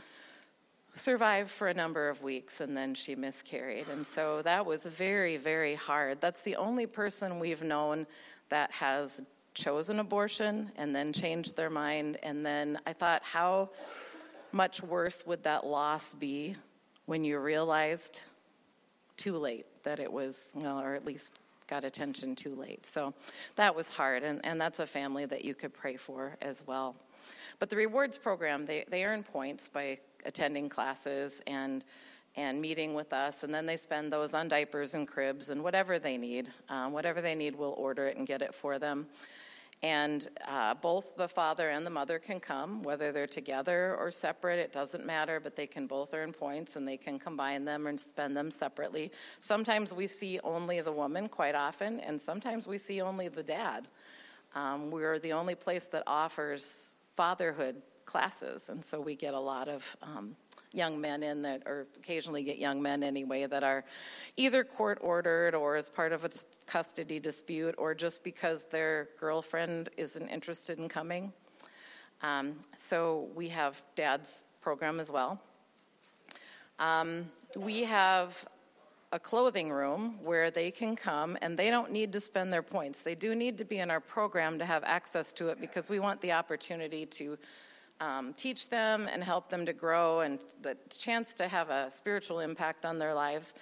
survived 0.94 1.50
for 1.50 1.68
a 1.68 1.74
number 1.74 2.08
of 2.08 2.22
weeks 2.22 2.60
and 2.60 2.76
then 2.76 2.94
she 2.94 3.14
miscarried. 3.14 3.88
And 3.88 4.06
so 4.06 4.42
that 4.42 4.64
was 4.64 4.84
very, 4.84 5.36
very 5.36 5.74
hard. 5.74 6.20
That's 6.20 6.42
the 6.42 6.56
only 6.56 6.86
person 6.86 7.38
we've 7.38 7.62
known 7.62 8.06
that 8.48 8.70
has 8.72 9.22
chosen 9.54 9.98
abortion 9.98 10.70
and 10.76 10.94
then 10.94 11.12
changed 11.12 11.56
their 11.56 11.70
mind. 11.70 12.18
And 12.22 12.44
then 12.44 12.78
I 12.86 12.92
thought, 12.92 13.22
how 13.22 13.70
much 14.52 14.82
worse 14.82 15.26
would 15.26 15.42
that 15.44 15.66
loss 15.66 16.14
be 16.14 16.56
when 17.06 17.24
you 17.24 17.38
realized 17.38 18.22
too 19.16 19.36
late 19.36 19.66
that 19.84 20.00
it 20.00 20.12
was, 20.12 20.52
well, 20.56 20.80
or 20.80 20.94
at 20.94 21.04
least 21.04 21.38
got 21.66 21.84
attention 21.84 22.36
too 22.36 22.54
late. 22.54 22.86
So 22.86 23.14
that 23.56 23.74
was 23.74 23.88
hard, 23.88 24.22
and, 24.22 24.40
and 24.44 24.60
that's 24.60 24.80
a 24.80 24.86
family 24.86 25.26
that 25.26 25.44
you 25.44 25.54
could 25.54 25.72
pray 25.72 25.96
for 25.96 26.36
as 26.42 26.62
well. 26.66 26.94
But 27.58 27.70
the 27.70 27.76
rewards 27.76 28.18
program, 28.18 28.66
they, 28.66 28.84
they 28.88 29.04
earn 29.04 29.22
points 29.22 29.68
by 29.68 29.98
attending 30.24 30.68
classes 30.68 31.42
and 31.46 31.84
and 32.36 32.60
meeting 32.60 32.94
with 32.94 33.12
us, 33.12 33.44
and 33.44 33.54
then 33.54 33.64
they 33.64 33.76
spend 33.76 34.12
those 34.12 34.34
on 34.34 34.48
diapers 34.48 34.94
and 34.94 35.06
cribs 35.06 35.50
and 35.50 35.62
whatever 35.62 35.98
they 36.00 36.16
need. 36.16 36.50
Um, 36.68 36.92
whatever 36.92 37.20
they 37.20 37.34
need, 37.34 37.54
we'll 37.54 37.74
order 37.78 38.06
it 38.06 38.16
and 38.16 38.26
get 38.26 38.42
it 38.42 38.52
for 38.52 38.78
them. 38.78 39.06
And 39.82 40.28
uh, 40.48 40.74
both 40.74 41.14
the 41.16 41.28
father 41.28 41.68
and 41.68 41.84
the 41.84 41.90
mother 41.90 42.18
can 42.18 42.40
come, 42.40 42.82
whether 42.82 43.12
they're 43.12 43.26
together 43.26 43.96
or 43.98 44.10
separate, 44.10 44.58
it 44.58 44.72
doesn't 44.72 45.04
matter, 45.04 45.40
but 45.40 45.56
they 45.56 45.66
can 45.66 45.86
both 45.86 46.14
earn 46.14 46.32
points 46.32 46.76
and 46.76 46.88
they 46.88 46.96
can 46.96 47.18
combine 47.18 47.64
them 47.64 47.86
and 47.86 48.00
spend 48.00 48.36
them 48.36 48.50
separately. 48.50 49.12
Sometimes 49.40 49.92
we 49.92 50.06
see 50.06 50.40
only 50.42 50.80
the 50.80 50.92
woman 50.92 51.28
quite 51.28 51.54
often, 51.54 52.00
and 52.00 52.20
sometimes 52.20 52.66
we 52.66 52.78
see 52.78 53.00
only 53.02 53.28
the 53.28 53.42
dad. 53.42 53.88
Um, 54.54 54.90
we're 54.90 55.18
the 55.18 55.34
only 55.34 55.54
place 55.54 55.84
that 55.88 56.02
offers 56.06 56.90
fatherhood 57.14 57.76
classes, 58.06 58.68
and 58.68 58.84
so 58.84 59.00
we 59.00 59.14
get 59.14 59.34
a 59.34 59.40
lot 59.40 59.68
of 59.68 59.84
um, 60.02 60.36
young 60.74 61.00
men 61.00 61.22
in 61.22 61.42
that, 61.42 61.62
or 61.66 61.86
occasionally 61.96 62.42
get 62.42 62.58
young 62.58 62.82
men 62.82 63.02
anyway, 63.02 63.46
that 63.46 63.62
are 63.62 63.84
either 64.36 64.64
court 64.64 64.98
ordered 65.00 65.54
or 65.54 65.76
as 65.76 65.88
part 65.88 66.12
of 66.12 66.24
a 66.24 66.30
custody 66.66 67.20
dispute 67.20 67.74
or 67.78 67.94
just 67.94 68.24
because 68.24 68.66
their 68.66 69.08
girlfriend 69.18 69.88
isn't 69.96 70.28
interested 70.28 70.78
in 70.78 70.88
coming. 70.88 71.32
Um, 72.22 72.56
so 72.80 73.28
we 73.34 73.48
have 73.50 73.82
dad's 73.96 74.44
program 74.60 74.98
as 74.98 75.10
well. 75.10 75.40
Um, 76.78 77.26
we 77.56 77.84
have 77.84 78.44
a 79.12 79.18
clothing 79.18 79.70
room 79.70 80.18
where 80.24 80.50
they 80.50 80.72
can 80.72 80.96
come 80.96 81.38
and 81.40 81.56
they 81.56 81.70
don't 81.70 81.92
need 81.92 82.12
to 82.12 82.20
spend 82.20 82.52
their 82.52 82.62
points. 82.62 83.02
They 83.02 83.14
do 83.14 83.34
need 83.34 83.58
to 83.58 83.64
be 83.64 83.78
in 83.78 83.88
our 83.88 84.00
program 84.00 84.58
to 84.58 84.64
have 84.64 84.82
access 84.82 85.32
to 85.34 85.48
it 85.50 85.60
because 85.60 85.88
we 85.88 86.00
want 86.00 86.20
the 86.20 86.32
opportunity 86.32 87.06
to 87.06 87.38
um, 88.00 88.34
teach 88.34 88.68
them 88.68 89.08
and 89.10 89.22
help 89.22 89.48
them 89.48 89.64
to 89.66 89.72
grow 89.72 90.20
and 90.20 90.40
the 90.62 90.76
chance 90.96 91.34
to 91.34 91.48
have 91.48 91.70
a 91.70 91.90
spiritual 91.90 92.40
impact 92.40 92.84
on 92.84 92.98
their 92.98 93.14
lives. 93.14 93.54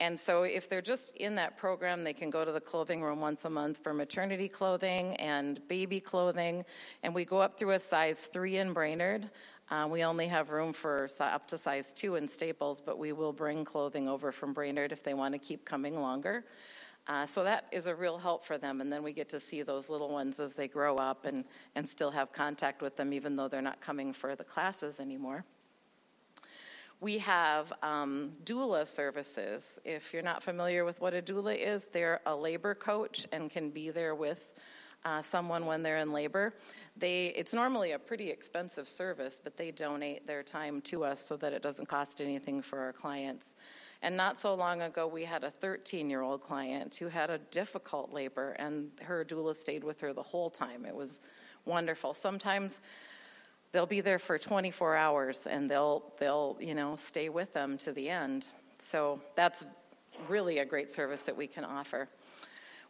And 0.00 0.18
so, 0.18 0.44
if 0.44 0.68
they're 0.68 0.80
just 0.80 1.16
in 1.16 1.34
that 1.36 1.56
program, 1.56 2.04
they 2.04 2.12
can 2.12 2.30
go 2.30 2.44
to 2.44 2.52
the 2.52 2.60
clothing 2.60 3.02
room 3.02 3.20
once 3.20 3.44
a 3.44 3.50
month 3.50 3.78
for 3.78 3.92
maternity 3.92 4.48
clothing 4.48 5.16
and 5.16 5.66
baby 5.66 5.98
clothing. 5.98 6.64
And 7.02 7.14
we 7.14 7.24
go 7.24 7.38
up 7.38 7.58
through 7.58 7.72
a 7.72 7.80
size 7.80 8.28
three 8.32 8.58
in 8.58 8.72
Brainerd. 8.72 9.28
Uh, 9.70 9.86
we 9.90 10.04
only 10.04 10.28
have 10.28 10.50
room 10.50 10.72
for 10.72 11.08
up 11.20 11.48
to 11.48 11.58
size 11.58 11.92
two 11.92 12.14
in 12.14 12.28
Staples, 12.28 12.80
but 12.80 12.98
we 12.98 13.12
will 13.12 13.32
bring 13.32 13.64
clothing 13.64 14.08
over 14.08 14.32
from 14.32 14.52
Brainerd 14.52 14.92
if 14.92 15.02
they 15.02 15.14
want 15.14 15.34
to 15.34 15.38
keep 15.38 15.64
coming 15.64 16.00
longer. 16.00 16.44
Uh, 17.08 17.26
so 17.26 17.42
that 17.42 17.64
is 17.72 17.86
a 17.86 17.94
real 17.94 18.18
help 18.18 18.44
for 18.44 18.58
them, 18.58 18.82
and 18.82 18.92
then 18.92 19.02
we 19.02 19.14
get 19.14 19.30
to 19.30 19.40
see 19.40 19.62
those 19.62 19.88
little 19.88 20.10
ones 20.10 20.38
as 20.40 20.54
they 20.54 20.68
grow 20.68 20.96
up 20.96 21.24
and, 21.24 21.44
and 21.74 21.88
still 21.88 22.10
have 22.10 22.32
contact 22.32 22.82
with 22.82 22.96
them, 22.96 23.14
even 23.14 23.34
though 23.34 23.48
they're 23.48 23.62
not 23.62 23.80
coming 23.80 24.12
for 24.12 24.36
the 24.36 24.44
classes 24.44 25.00
anymore. 25.00 25.44
We 27.00 27.18
have 27.18 27.72
um, 27.82 28.32
doula 28.44 28.86
services. 28.86 29.78
If 29.84 30.12
you're 30.12 30.22
not 30.22 30.42
familiar 30.42 30.84
with 30.84 31.00
what 31.00 31.14
a 31.14 31.22
doula 31.22 31.56
is, 31.56 31.88
they're 31.88 32.20
a 32.26 32.36
labor 32.36 32.74
coach 32.74 33.26
and 33.32 33.50
can 33.50 33.70
be 33.70 33.90
there 33.90 34.14
with 34.14 34.44
uh, 35.04 35.22
someone 35.22 35.64
when 35.64 35.82
they're 35.82 35.98
in 35.98 36.12
labor. 36.12 36.54
They, 36.96 37.26
it's 37.28 37.54
normally 37.54 37.92
a 37.92 37.98
pretty 37.98 38.30
expensive 38.30 38.88
service, 38.88 39.40
but 39.42 39.56
they 39.56 39.70
donate 39.70 40.26
their 40.26 40.42
time 40.42 40.80
to 40.82 41.04
us 41.04 41.24
so 41.24 41.36
that 41.38 41.52
it 41.52 41.62
doesn't 41.62 41.88
cost 41.88 42.20
anything 42.20 42.60
for 42.60 42.80
our 42.80 42.92
clients. 42.92 43.54
And 44.02 44.16
not 44.16 44.38
so 44.38 44.54
long 44.54 44.82
ago, 44.82 45.06
we 45.06 45.24
had 45.24 45.42
a 45.42 45.50
13 45.50 46.08
year 46.08 46.22
old 46.22 46.42
client 46.42 46.96
who 46.96 47.08
had 47.08 47.30
a 47.30 47.38
difficult 47.38 48.12
labor, 48.12 48.52
and 48.52 48.90
her 49.02 49.24
doula 49.24 49.56
stayed 49.56 49.82
with 49.82 50.00
her 50.00 50.12
the 50.12 50.22
whole 50.22 50.50
time. 50.50 50.84
It 50.84 50.94
was 50.94 51.20
wonderful. 51.64 52.14
Sometimes 52.14 52.80
they'll 53.72 53.86
be 53.86 54.00
there 54.00 54.18
for 54.18 54.38
24 54.38 54.96
hours 54.96 55.46
and 55.46 55.70
they'll, 55.70 56.12
they'll 56.18 56.56
you 56.60 56.74
know, 56.74 56.96
stay 56.96 57.28
with 57.28 57.52
them 57.52 57.76
to 57.78 57.92
the 57.92 58.08
end. 58.08 58.48
So 58.78 59.20
that's 59.34 59.64
really 60.28 60.58
a 60.58 60.64
great 60.64 60.90
service 60.90 61.22
that 61.24 61.36
we 61.36 61.46
can 61.46 61.64
offer. 61.64 62.08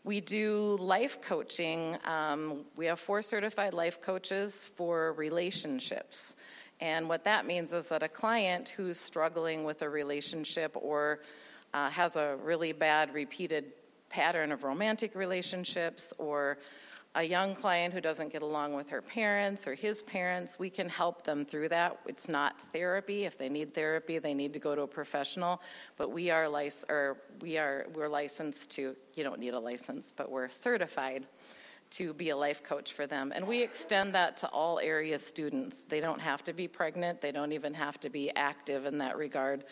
We 0.05 0.21
do 0.21 0.77
life 0.81 1.21
coaching. 1.21 1.99
Um, 2.05 2.65
we 2.77 2.87
have 2.87 3.01
four 3.01 3.21
certified 3.21 3.75
life 3.75 4.01
coaches 4.01 4.71
for 4.77 5.13
relationships. 5.15 6.37
And 6.81 7.09
what 7.09 7.25
that 7.25 7.47
means 7.47 7.73
is 7.73 7.89
that 7.89 8.03
a 8.03 8.09
client 8.09 8.69
who's 8.71 8.99
struggling 8.99 9.65
with 9.65 9.83
a 9.83 9.89
relationship 9.89 10.77
or 10.77 11.21
uh, 11.75 11.91
has 11.91 12.17
a 12.17 12.37
really 12.43 12.73
bad 12.73 13.13
repeated 13.13 13.73
pattern 14.09 14.53
of 14.53 14.65
romantic 14.65 15.15
relationships 15.15 16.15
or 16.19 16.59
a 17.15 17.23
young 17.23 17.55
client 17.55 17.93
who 17.93 18.01
doesn't 18.01 18.31
get 18.31 18.43
along 18.43 18.75
with 18.75 18.91
her 18.91 19.03
parents 19.03 19.67
or 19.67 19.75
his 19.75 20.03
parents, 20.03 20.59
we 20.59 20.71
can 20.71 20.89
help 20.89 21.23
them 21.23 21.45
through 21.45 21.69
that. 21.69 21.99
It's 22.07 22.29
not 22.29 22.61
therapy. 22.73 23.25
If 23.25 23.39
they 23.39 23.49
need 23.49 23.75
therapy, 23.75 24.19
they 24.19 24.35
need 24.35 24.53
to 24.53 24.59
go 24.59 24.75
to 24.75 24.83
a 24.83 24.87
professional. 24.87 25.61
But 25.97 26.13
we 26.13 26.31
are 26.31 26.49
lic- 26.49 26.85
or 26.89 27.17
we 27.41 27.59
are 27.59 27.87
we're 27.95 28.09
licensed 28.09 28.71
to. 28.73 28.95
You 29.15 29.25
don't 29.25 29.41
need 29.41 29.55
a 29.55 29.59
license, 29.59 30.13
but 30.15 30.31
we're 30.31 30.49
certified 30.49 31.27
to 31.91 32.13
be 32.13 32.31
a 32.31 32.37
life 32.37 32.63
coach 32.63 32.93
for 32.93 33.07
them. 33.07 33.33
And 33.35 33.47
we 33.47 33.63
extend 33.63 34.15
that 34.15 34.37
to 34.39 34.49
all 34.49 34.79
area 34.79 35.19
students. 35.19 35.85
They 35.85 36.01
don't 36.01 36.21
have 36.21 36.45
to 36.45 36.53
be 36.53 36.69
pregnant, 36.69 37.21
they 37.21 37.33
don't 37.33 37.53
even 37.53 37.75
have 37.75 37.99
to 38.01 38.11
be 38.11 38.31
active 38.35 38.85
in 38.85 38.99
that 38.99 39.17
regard 39.17 39.65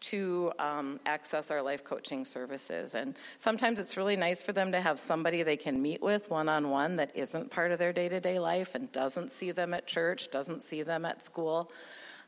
to 0.00 0.52
um, 0.58 1.00
access 1.06 1.50
our 1.50 1.62
life 1.62 1.82
coaching 1.82 2.26
services. 2.26 2.94
And 2.94 3.16
sometimes 3.38 3.78
it's 3.78 3.96
really 3.96 4.16
nice 4.16 4.42
for 4.42 4.52
them 4.52 4.72
to 4.72 4.80
have 4.80 5.00
somebody 5.00 5.42
they 5.42 5.56
can 5.56 5.80
meet 5.80 6.02
with 6.02 6.28
one 6.28 6.48
on 6.48 6.68
one 6.68 6.96
that 6.96 7.10
isn't 7.14 7.50
part 7.50 7.72
of 7.72 7.78
their 7.78 7.92
day 7.92 8.10
to 8.10 8.20
day 8.20 8.38
life 8.38 8.74
and 8.74 8.92
doesn't 8.92 9.32
see 9.32 9.50
them 9.50 9.72
at 9.72 9.86
church, 9.86 10.30
doesn't 10.30 10.60
see 10.60 10.82
them 10.82 11.06
at 11.06 11.22
school. 11.22 11.72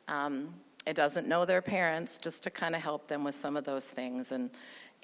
Um, 0.09 0.55
it 0.87 0.95
doesn't 0.95 1.27
know 1.27 1.45
their 1.45 1.61
parents, 1.61 2.17
just 2.17 2.45
to 2.45 2.51
kind 2.51 2.75
of 2.75 2.83
help 2.83 3.09
them 3.09 3.25
with 3.25 3.35
some 3.35 3.57
of 3.57 3.65
those 3.65 3.87
things. 3.87 4.33
And, 4.33 4.51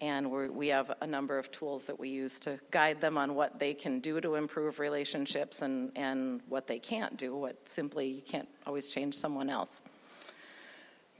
and 0.03 0.29
we 0.33 0.67
have 0.67 0.91
a 1.01 1.07
number 1.07 1.39
of 1.39 1.53
tools 1.53 1.85
that 1.87 1.99
we 1.99 2.09
use 2.09 2.41
to 2.41 2.59
guide 2.73 3.01
them 3.01 3.17
on 3.17 3.37
what 3.37 3.61
they 3.61 3.73
can 3.73 4.01
do 4.01 4.21
to 4.21 4.35
improve 4.35 4.81
relationships 4.81 5.63
and, 5.63 5.93
and 5.95 6.41
what 6.49 6.67
they 6.67 6.81
can't 6.81 7.17
do, 7.17 7.37
what 7.37 7.57
simply 7.69 8.09
you 8.09 8.21
can't 8.21 8.49
always 8.67 8.91
change 8.91 9.15
someone 9.15 9.49
else. 9.49 9.81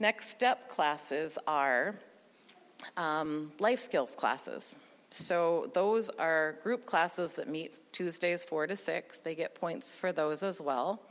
Next 0.01 0.31
step 0.31 0.67
classes 0.67 1.37
are 1.47 1.95
um, 2.97 3.53
life 3.57 3.79
skills 3.79 4.17
classes. 4.17 4.75
So 5.11 5.71
those 5.73 6.09
are 6.09 6.57
group 6.61 6.85
classes 6.85 7.35
that 7.35 7.47
meet 7.47 7.93
Tuesdays 7.93 8.43
4 8.43 8.67
to 8.67 8.75
6. 8.75 9.19
They 9.21 9.33
get 9.33 9.55
points 9.55 9.95
for 9.95 10.11
those 10.11 10.43
as 10.43 10.59
well. 10.59 11.01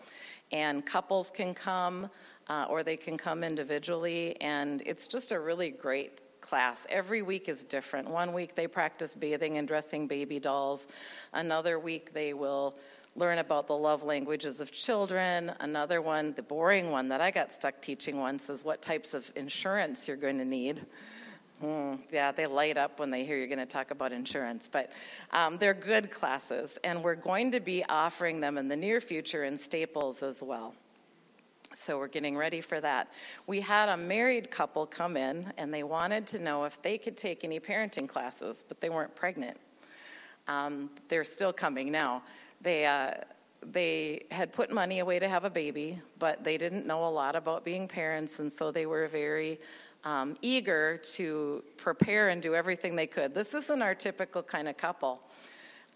And 0.50 0.84
couples 0.84 1.30
can 1.30 1.54
come 1.54 2.10
uh, 2.50 2.66
or 2.68 2.82
they 2.82 2.98
can 2.98 3.16
come 3.16 3.42
individually. 3.42 4.38
And 4.42 4.82
it's 4.84 5.06
just 5.06 5.32
a 5.32 5.40
really 5.40 5.70
great 5.70 6.20
class. 6.42 6.86
Every 6.90 7.22
week 7.22 7.48
is 7.48 7.64
different. 7.64 8.10
One 8.10 8.34
week 8.34 8.54
they 8.54 8.66
practice 8.66 9.14
bathing 9.14 9.56
and 9.56 9.66
dressing 9.66 10.06
baby 10.06 10.38
dolls, 10.38 10.86
another 11.32 11.78
week 11.78 12.12
they 12.12 12.34
will 12.34 12.74
learn 13.14 13.38
about 13.38 13.66
the 13.66 13.76
love 13.76 14.02
languages 14.02 14.60
of 14.60 14.72
children. 14.72 15.52
Another 15.60 16.00
one, 16.00 16.32
the 16.34 16.42
boring 16.42 16.90
one 16.90 17.08
that 17.08 17.20
I 17.20 17.30
got 17.30 17.52
stuck 17.52 17.80
teaching 17.80 18.18
once, 18.18 18.48
is 18.50 18.64
what 18.64 18.82
types 18.82 19.14
of 19.14 19.30
insurance 19.36 20.08
you're 20.08 20.16
going 20.16 20.38
to 20.38 20.44
need. 20.44 20.82
Mm, 21.62 22.00
yeah, 22.10 22.32
they 22.32 22.46
light 22.46 22.76
up 22.76 22.98
when 22.98 23.10
they 23.10 23.24
hear 23.24 23.36
you're 23.36 23.46
going 23.46 23.58
to 23.58 23.66
talk 23.66 23.90
about 23.90 24.12
insurance. 24.12 24.68
But 24.70 24.92
um, 25.30 25.58
they're 25.58 25.74
good 25.74 26.10
classes, 26.10 26.76
and 26.82 27.04
we're 27.04 27.14
going 27.14 27.52
to 27.52 27.60
be 27.60 27.84
offering 27.88 28.40
them 28.40 28.58
in 28.58 28.68
the 28.68 28.76
near 28.76 29.00
future 29.00 29.44
in 29.44 29.56
Staples 29.56 30.22
as 30.22 30.42
well. 30.42 30.74
So 31.74 31.98
we're 31.98 32.08
getting 32.08 32.36
ready 32.36 32.60
for 32.60 32.80
that. 32.80 33.12
We 33.46 33.60
had 33.60 33.88
a 33.88 33.96
married 33.96 34.50
couple 34.50 34.86
come 34.86 35.16
in, 35.16 35.52
and 35.56 35.72
they 35.72 35.82
wanted 35.82 36.26
to 36.28 36.38
know 36.38 36.64
if 36.64 36.80
they 36.82 36.98
could 36.98 37.16
take 37.16 37.44
any 37.44 37.60
parenting 37.60 38.08
classes, 38.08 38.64
but 38.66 38.80
they 38.80 38.90
weren't 38.90 39.14
pregnant. 39.14 39.58
Um, 40.48 40.90
they're 41.08 41.24
still 41.24 41.52
coming 41.52 41.90
now. 41.90 42.22
They, 42.60 42.84
uh, 42.86 43.12
they 43.62 44.24
had 44.30 44.52
put 44.52 44.70
money 44.70 44.98
away 44.98 45.18
to 45.18 45.28
have 45.28 45.44
a 45.44 45.50
baby, 45.50 46.00
but 46.18 46.44
they 46.44 46.58
didn't 46.58 46.86
know 46.86 47.04
a 47.06 47.10
lot 47.10 47.36
about 47.36 47.64
being 47.64 47.88
parents, 47.88 48.38
and 48.38 48.52
so 48.52 48.70
they 48.70 48.86
were 48.86 49.08
very 49.08 49.58
um, 50.04 50.36
eager 50.42 51.00
to 51.14 51.62
prepare 51.76 52.28
and 52.28 52.42
do 52.42 52.54
everything 52.54 52.96
they 52.96 53.06
could. 53.06 53.34
This 53.34 53.54
isn't 53.54 53.82
our 53.82 53.94
typical 53.94 54.42
kind 54.42 54.68
of 54.68 54.76
couple. 54.76 55.22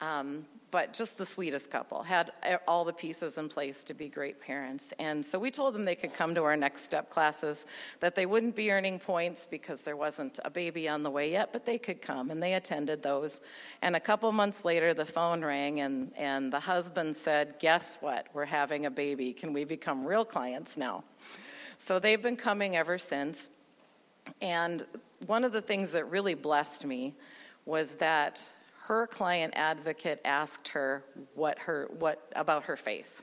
Um, 0.00 0.44
but 0.70 0.92
just 0.92 1.16
the 1.16 1.24
sweetest 1.24 1.70
couple 1.70 2.02
had 2.02 2.32
all 2.66 2.84
the 2.84 2.92
pieces 2.92 3.38
in 3.38 3.48
place 3.48 3.84
to 3.84 3.94
be 3.94 4.08
great 4.08 4.40
parents. 4.40 4.92
And 4.98 5.24
so 5.24 5.38
we 5.38 5.50
told 5.50 5.74
them 5.74 5.84
they 5.84 5.94
could 5.94 6.12
come 6.12 6.34
to 6.34 6.42
our 6.42 6.56
next 6.56 6.82
step 6.82 7.08
classes, 7.08 7.64
that 8.00 8.14
they 8.14 8.26
wouldn't 8.26 8.56
be 8.56 8.70
earning 8.70 8.98
points 8.98 9.46
because 9.46 9.82
there 9.82 9.96
wasn't 9.96 10.38
a 10.44 10.50
baby 10.50 10.88
on 10.88 11.02
the 11.02 11.10
way 11.10 11.30
yet, 11.30 11.52
but 11.52 11.64
they 11.64 11.78
could 11.78 12.02
come. 12.02 12.30
And 12.30 12.42
they 12.42 12.54
attended 12.54 13.02
those. 13.02 13.40
And 13.80 13.94
a 13.94 14.00
couple 14.00 14.30
months 14.32 14.64
later, 14.64 14.92
the 14.92 15.06
phone 15.06 15.44
rang, 15.44 15.80
and, 15.80 16.12
and 16.16 16.52
the 16.52 16.60
husband 16.60 17.14
said, 17.14 17.54
Guess 17.60 17.98
what? 18.00 18.26
We're 18.34 18.44
having 18.44 18.86
a 18.86 18.90
baby. 18.90 19.32
Can 19.32 19.52
we 19.52 19.64
become 19.64 20.04
real 20.04 20.24
clients 20.24 20.76
now? 20.76 21.04
So 21.78 21.98
they've 21.98 22.20
been 22.20 22.36
coming 22.36 22.76
ever 22.76 22.98
since. 22.98 23.50
And 24.42 24.84
one 25.26 25.44
of 25.44 25.52
the 25.52 25.62
things 25.62 25.92
that 25.92 26.10
really 26.10 26.34
blessed 26.34 26.84
me 26.84 27.14
was 27.64 27.94
that 27.96 28.42
her 28.86 29.06
client 29.06 29.52
advocate 29.56 30.20
asked 30.24 30.68
her 30.68 31.04
what 31.34 31.58
her 31.58 31.88
what 31.98 32.32
about 32.36 32.64
her 32.64 32.76
faith. 32.76 33.22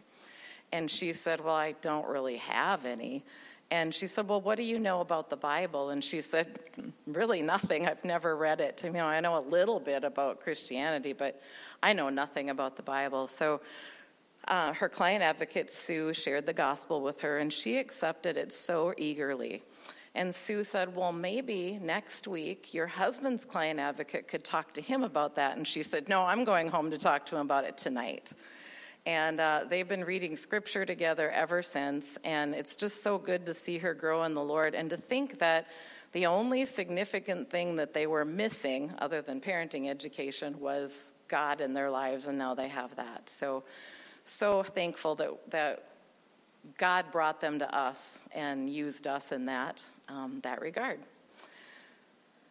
And 0.71 0.89
she 0.91 1.13
said 1.13 1.43
well 1.43 1.55
i 1.55 1.73
don't 1.81 2.07
really 2.07 2.37
have 2.37 2.85
any. 2.85 3.23
And 3.71 3.93
she 3.93 4.07
said 4.07 4.27
well 4.27 4.41
what 4.41 4.55
do 4.57 4.63
you 4.63 4.77
know 4.77 4.99
about 4.99 5.29
the 5.29 5.37
bible? 5.37 5.89
And 5.89 6.03
she 6.03 6.21
said 6.21 6.59
really 7.07 7.41
nothing. 7.41 7.87
I've 7.87 8.03
never 8.03 8.35
read 8.35 8.59
it. 8.59 8.81
You 8.83 8.91
know 8.91 9.05
i 9.05 9.19
know 9.21 9.37
a 9.37 9.45
little 9.47 9.79
bit 9.79 10.03
about 10.03 10.41
christianity 10.41 11.13
but 11.13 11.41
i 11.81 11.93
know 11.93 12.09
nothing 12.09 12.49
about 12.49 12.75
the 12.75 12.83
bible. 12.83 13.27
So 13.27 13.61
uh, 14.45 14.73
her 14.73 14.89
client 14.89 15.23
advocate 15.23 15.71
sue 15.71 16.13
shared 16.13 16.45
the 16.45 16.53
gospel 16.53 17.01
with 17.01 17.21
her 17.21 17.37
and 17.37 17.53
she 17.53 17.77
accepted 17.77 18.35
it 18.35 18.51
so 18.51 18.93
eagerly 18.97 19.63
and 20.15 20.33
Sue 20.33 20.63
said, 20.63 20.95
Well, 20.95 21.11
maybe 21.11 21.79
next 21.81 22.27
week 22.27 22.73
your 22.73 22.87
husband's 22.87 23.45
client 23.45 23.79
advocate 23.79 24.27
could 24.27 24.43
talk 24.43 24.73
to 24.73 24.81
him 24.81 25.03
about 25.03 25.35
that. 25.35 25.57
And 25.57 25.67
she 25.67 25.81
said, 25.81 26.07
No, 26.07 26.23
I'm 26.23 26.43
going 26.43 26.69
home 26.69 26.91
to 26.91 26.97
talk 26.97 27.25
to 27.27 27.35
him 27.35 27.41
about 27.41 27.63
it 27.63 27.77
tonight. 27.77 28.31
And 29.05 29.39
uh, 29.39 29.65
they've 29.67 29.87
been 29.87 30.05
reading 30.05 30.35
scripture 30.35 30.85
together 30.85 31.29
ever 31.31 31.63
since. 31.63 32.17
And 32.23 32.53
it's 32.53 32.75
just 32.75 33.01
so 33.01 33.17
good 33.17 33.47
to 33.47 33.53
see 33.53 33.79
her 33.79 33.93
grow 33.93 34.23
in 34.23 34.33
the 34.33 34.43
Lord 34.43 34.75
and 34.75 34.89
to 34.91 34.97
think 34.97 35.39
that 35.39 35.67
the 36.11 36.27
only 36.27 36.65
significant 36.65 37.49
thing 37.49 37.77
that 37.77 37.93
they 37.93 38.05
were 38.05 38.23
missing, 38.23 38.93
other 38.99 39.23
than 39.23 39.41
parenting 39.41 39.89
education, 39.89 40.59
was 40.59 41.11
God 41.27 41.59
in 41.59 41.73
their 41.73 41.89
lives. 41.89 42.27
And 42.27 42.37
now 42.37 42.53
they 42.53 42.67
have 42.67 42.95
that. 42.97 43.29
So, 43.29 43.63
so 44.25 44.61
thankful 44.61 45.15
that, 45.15 45.49
that 45.49 45.85
God 46.77 47.11
brought 47.11 47.41
them 47.41 47.59
to 47.59 47.75
us 47.75 48.21
and 48.31 48.69
used 48.69 49.07
us 49.07 49.31
in 49.31 49.47
that 49.47 49.83
um, 50.09 50.39
that 50.43 50.61
regard. 50.61 50.99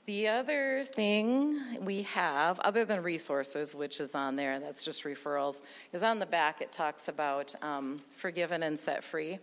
The 0.07 0.29
other 0.29 0.85
thing 0.85 1.61
we 1.81 2.03
have, 2.03 2.59
other 2.61 2.85
than 2.85 3.05
resources, 3.05 3.75
which 3.75 4.01
is 4.01 4.17
on 4.17 4.35
there, 4.35 4.59
that's 4.59 4.85
just 4.85 5.05
referrals, 5.05 5.63
is 5.93 6.03
on 6.03 6.19
the 6.19 6.27
back 6.27 6.61
it 6.61 6.73
talks 6.73 7.07
about 7.07 7.55
um, 7.63 8.01
forgiven 8.17 8.65
and 8.65 8.79
set 8.79 9.05
free. 9.05 9.39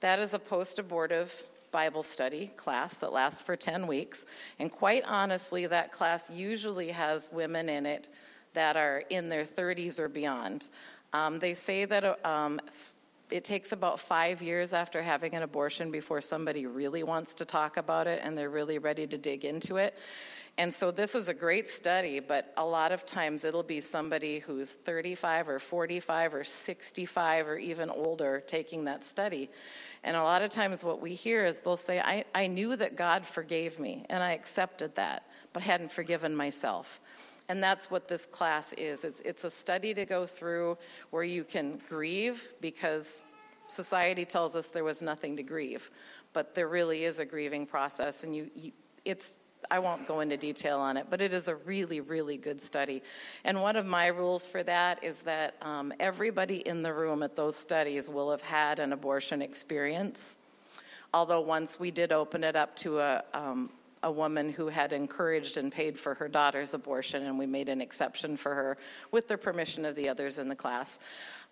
That 0.00 0.18
is 0.18 0.32
a 0.32 0.38
post 0.38 0.78
abortive 0.78 1.44
Bible 1.70 2.02
study 2.02 2.46
class 2.56 2.96
that 2.98 3.12
lasts 3.12 3.42
for 3.42 3.54
10 3.54 3.86
weeks. 3.86 4.24
And 4.58 4.72
quite 4.72 5.04
honestly, 5.06 5.66
that 5.66 5.92
class 5.92 6.30
usually 6.30 6.90
has 6.90 7.30
women 7.30 7.68
in 7.68 7.84
it 7.84 8.08
that 8.54 8.76
are 8.76 9.04
in 9.10 9.28
their 9.28 9.44
30s 9.44 9.98
or 9.98 10.08
beyond. 10.08 10.68
Um, 11.12 11.38
they 11.38 11.54
say 11.54 11.84
that 11.84 12.24
um, 12.26 12.60
it 13.30 13.44
takes 13.44 13.72
about 13.72 14.00
five 14.00 14.42
years 14.42 14.72
after 14.72 15.02
having 15.02 15.34
an 15.34 15.42
abortion 15.42 15.90
before 15.90 16.20
somebody 16.20 16.66
really 16.66 17.02
wants 17.02 17.34
to 17.34 17.44
talk 17.44 17.76
about 17.76 18.06
it 18.06 18.20
and 18.22 18.36
they're 18.36 18.50
really 18.50 18.78
ready 18.78 19.06
to 19.06 19.18
dig 19.18 19.44
into 19.44 19.76
it. 19.76 19.94
And 20.58 20.74
so 20.74 20.90
this 20.90 21.14
is 21.14 21.28
a 21.28 21.34
great 21.34 21.68
study, 21.68 22.18
but 22.18 22.52
a 22.56 22.64
lot 22.64 22.90
of 22.90 23.06
times 23.06 23.44
it'll 23.44 23.62
be 23.62 23.80
somebody 23.80 24.40
who's 24.40 24.74
35 24.74 25.48
or 25.48 25.58
45 25.60 26.34
or 26.34 26.42
65 26.42 27.46
or 27.46 27.56
even 27.56 27.88
older 27.90 28.42
taking 28.44 28.84
that 28.86 29.04
study. 29.04 29.50
And 30.02 30.16
a 30.16 30.22
lot 30.22 30.42
of 30.42 30.50
times 30.50 30.82
what 30.82 31.00
we 31.00 31.14
hear 31.14 31.44
is 31.44 31.60
they'll 31.60 31.76
say, 31.76 32.00
I, 32.00 32.24
I 32.34 32.48
knew 32.48 32.74
that 32.74 32.96
God 32.96 33.24
forgave 33.24 33.78
me 33.78 34.04
and 34.10 34.20
I 34.20 34.32
accepted 34.32 34.96
that, 34.96 35.30
but 35.52 35.62
hadn't 35.62 35.92
forgiven 35.92 36.34
myself. 36.34 37.00
And 37.48 37.62
that's 37.62 37.90
what 37.90 38.08
this 38.08 38.26
class 38.26 38.72
is. 38.74 39.04
It's, 39.04 39.20
it's 39.20 39.44
a 39.44 39.50
study 39.50 39.94
to 39.94 40.04
go 40.04 40.26
through 40.26 40.76
where 41.10 41.24
you 41.24 41.44
can 41.44 41.80
grieve 41.88 42.48
because 42.60 43.24
society 43.68 44.24
tells 44.24 44.54
us 44.54 44.68
there 44.70 44.84
was 44.84 45.00
nothing 45.00 45.36
to 45.36 45.42
grieve, 45.42 45.90
but 46.32 46.54
there 46.54 46.68
really 46.68 47.04
is 47.04 47.18
a 47.18 47.24
grieving 47.24 47.66
process. 47.66 48.22
And 48.22 48.36
you, 48.36 48.50
you 48.54 48.72
it's 49.04 49.34
I 49.70 49.78
won't 49.78 50.06
go 50.06 50.20
into 50.20 50.36
detail 50.36 50.78
on 50.78 50.96
it, 50.96 51.06
but 51.10 51.20
it 51.20 51.34
is 51.34 51.48
a 51.48 51.56
really, 51.56 52.00
really 52.00 52.36
good 52.36 52.60
study. 52.60 53.02
And 53.44 53.60
one 53.60 53.76
of 53.76 53.84
my 53.86 54.06
rules 54.06 54.46
for 54.46 54.62
that 54.62 55.02
is 55.02 55.22
that 55.22 55.56
um, 55.62 55.92
everybody 56.00 56.66
in 56.66 56.82
the 56.82 56.92
room 56.92 57.22
at 57.22 57.36
those 57.36 57.56
studies 57.56 58.08
will 58.08 58.30
have 58.30 58.40
had 58.40 58.78
an 58.78 58.92
abortion 58.92 59.42
experience. 59.42 60.38
Although 61.12 61.40
once 61.40 61.80
we 61.80 61.90
did 61.90 62.12
open 62.12 62.44
it 62.44 62.54
up 62.56 62.76
to 62.76 63.00
a, 63.00 63.24
um, 63.34 63.70
a 64.02 64.10
woman 64.10 64.52
who 64.52 64.68
had 64.68 64.92
encouraged 64.92 65.56
and 65.56 65.72
paid 65.72 65.98
for 65.98 66.14
her 66.14 66.28
daughter's 66.28 66.74
abortion, 66.74 67.24
and 67.24 67.38
we 67.38 67.46
made 67.46 67.68
an 67.68 67.80
exception 67.80 68.36
for 68.36 68.54
her 68.54 68.78
with 69.10 69.28
the 69.28 69.38
permission 69.38 69.84
of 69.84 69.94
the 69.96 70.08
others 70.08 70.38
in 70.38 70.48
the 70.48 70.56
class. 70.56 70.98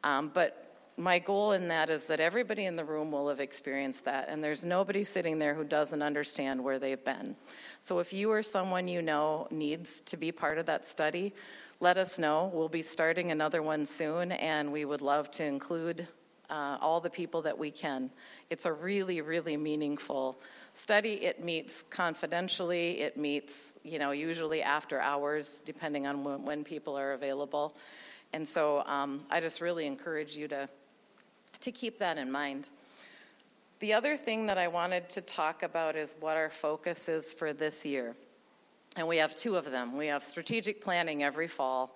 Um, 0.05 0.31
but 0.33 0.63
my 0.99 1.19
goal 1.19 1.53
in 1.53 1.69
that 1.69 1.91
is 1.91 2.07
that 2.07 2.21
everybody 2.21 2.65
in 2.65 2.77
the 2.77 2.85
room 2.85 3.13
will 3.13 3.29
have 3.29 3.41
experienced 3.41 4.07
that, 4.07 4.29
and 4.29 4.43
there's 4.43 4.65
nobody 4.65 5.05
sitting 5.05 5.39
there 5.39 5.55
who 5.55 5.65
doesn't 5.65 6.03
understand 6.03 6.63
where 6.63 6.79
they've 6.79 7.05
been. 7.05 7.37
So 7.81 7.99
if 7.99 8.13
you 8.13 8.31
or 8.33 8.43
someone 8.43 8.89
you 8.89 9.03
know 9.03 9.47
needs 9.51 10.01
to 10.03 10.17
be 10.17 10.33
part 10.33 10.59
of 10.59 10.67
that 10.67 10.87
study, 10.87 11.35
let 11.81 11.99
us 11.99 12.19
know. 12.19 12.51
We'll 12.55 12.71
be 12.71 12.83
starting 12.83 13.31
another 13.31 13.63
one 13.63 13.85
soon, 13.85 14.33
and 14.33 14.73
we 14.73 14.87
would 14.87 15.03
love 15.03 15.31
to 15.33 15.45
include 15.45 16.09
uh, 16.49 16.79
all 16.81 17.01
the 17.01 17.11
people 17.11 17.43
that 17.43 17.59
we 17.59 17.71
can. 17.71 18.11
It's 18.49 18.65
a 18.65 18.73
really, 18.73 19.21
really 19.21 19.57
meaningful 19.57 20.41
study. 20.79 21.15
It 21.25 21.43
meets 21.43 21.83
confidentially. 21.91 23.01
It 23.01 23.17
meets, 23.17 23.75
you 23.83 23.99
know, 23.99 24.11
usually 24.11 24.63
after 24.63 25.01
hours, 25.01 25.63
depending 25.65 26.07
on 26.07 26.25
when, 26.25 26.45
when 26.45 26.65
people 26.65 26.97
are 26.99 27.13
available. 27.13 27.75
And 28.33 28.47
so 28.49 28.83
um, 28.87 29.25
I 29.31 29.41
just 29.41 29.61
really 29.61 29.87
encourage 29.87 30.37
you 30.37 30.49
to, 30.49 30.69
to 31.61 31.73
keep 31.73 31.99
that 32.01 32.19
in 32.19 32.31
mind. 32.31 32.69
The 33.81 33.95
other 33.95 34.17
thing 34.17 34.47
that 34.47 34.59
I 34.59 34.69
wanted 34.69 35.09
to 35.11 35.21
talk 35.21 35.63
about 35.63 35.97
is 35.97 36.15
what 36.21 36.37
our 36.37 36.51
focus 36.51 37.09
is 37.09 37.33
for 37.33 37.53
this 37.53 37.85
year. 37.85 38.15
And 38.97 39.07
we 39.07 39.19
have 39.19 39.37
two 39.37 39.57
of 39.57 39.71
them. 39.71 39.97
We 39.97 40.07
have 40.07 40.25
strategic 40.25 40.81
planning 40.81 41.23
every 41.23 41.49
fall. 41.49 41.95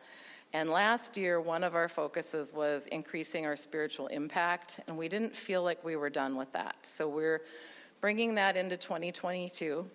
And 0.52 0.68
last 0.68 1.16
year, 1.16 1.40
one 1.40 1.62
of 1.62 1.74
our 1.74 1.88
focuses 1.88 2.52
was 2.52 2.86
increasing 2.86 3.46
our 3.46 3.56
spiritual 3.56 4.08
impact, 4.08 4.80
and 4.88 4.98
we 4.98 5.08
didn't 5.08 5.34
feel 5.34 5.62
like 5.62 5.84
we 5.84 5.94
were 5.94 6.10
done 6.10 6.36
with 6.36 6.52
that. 6.52 6.74
So 6.82 7.08
we're 7.08 7.42
bringing 8.00 8.34
that 8.36 8.56
into 8.56 8.76
2022. 8.76 9.86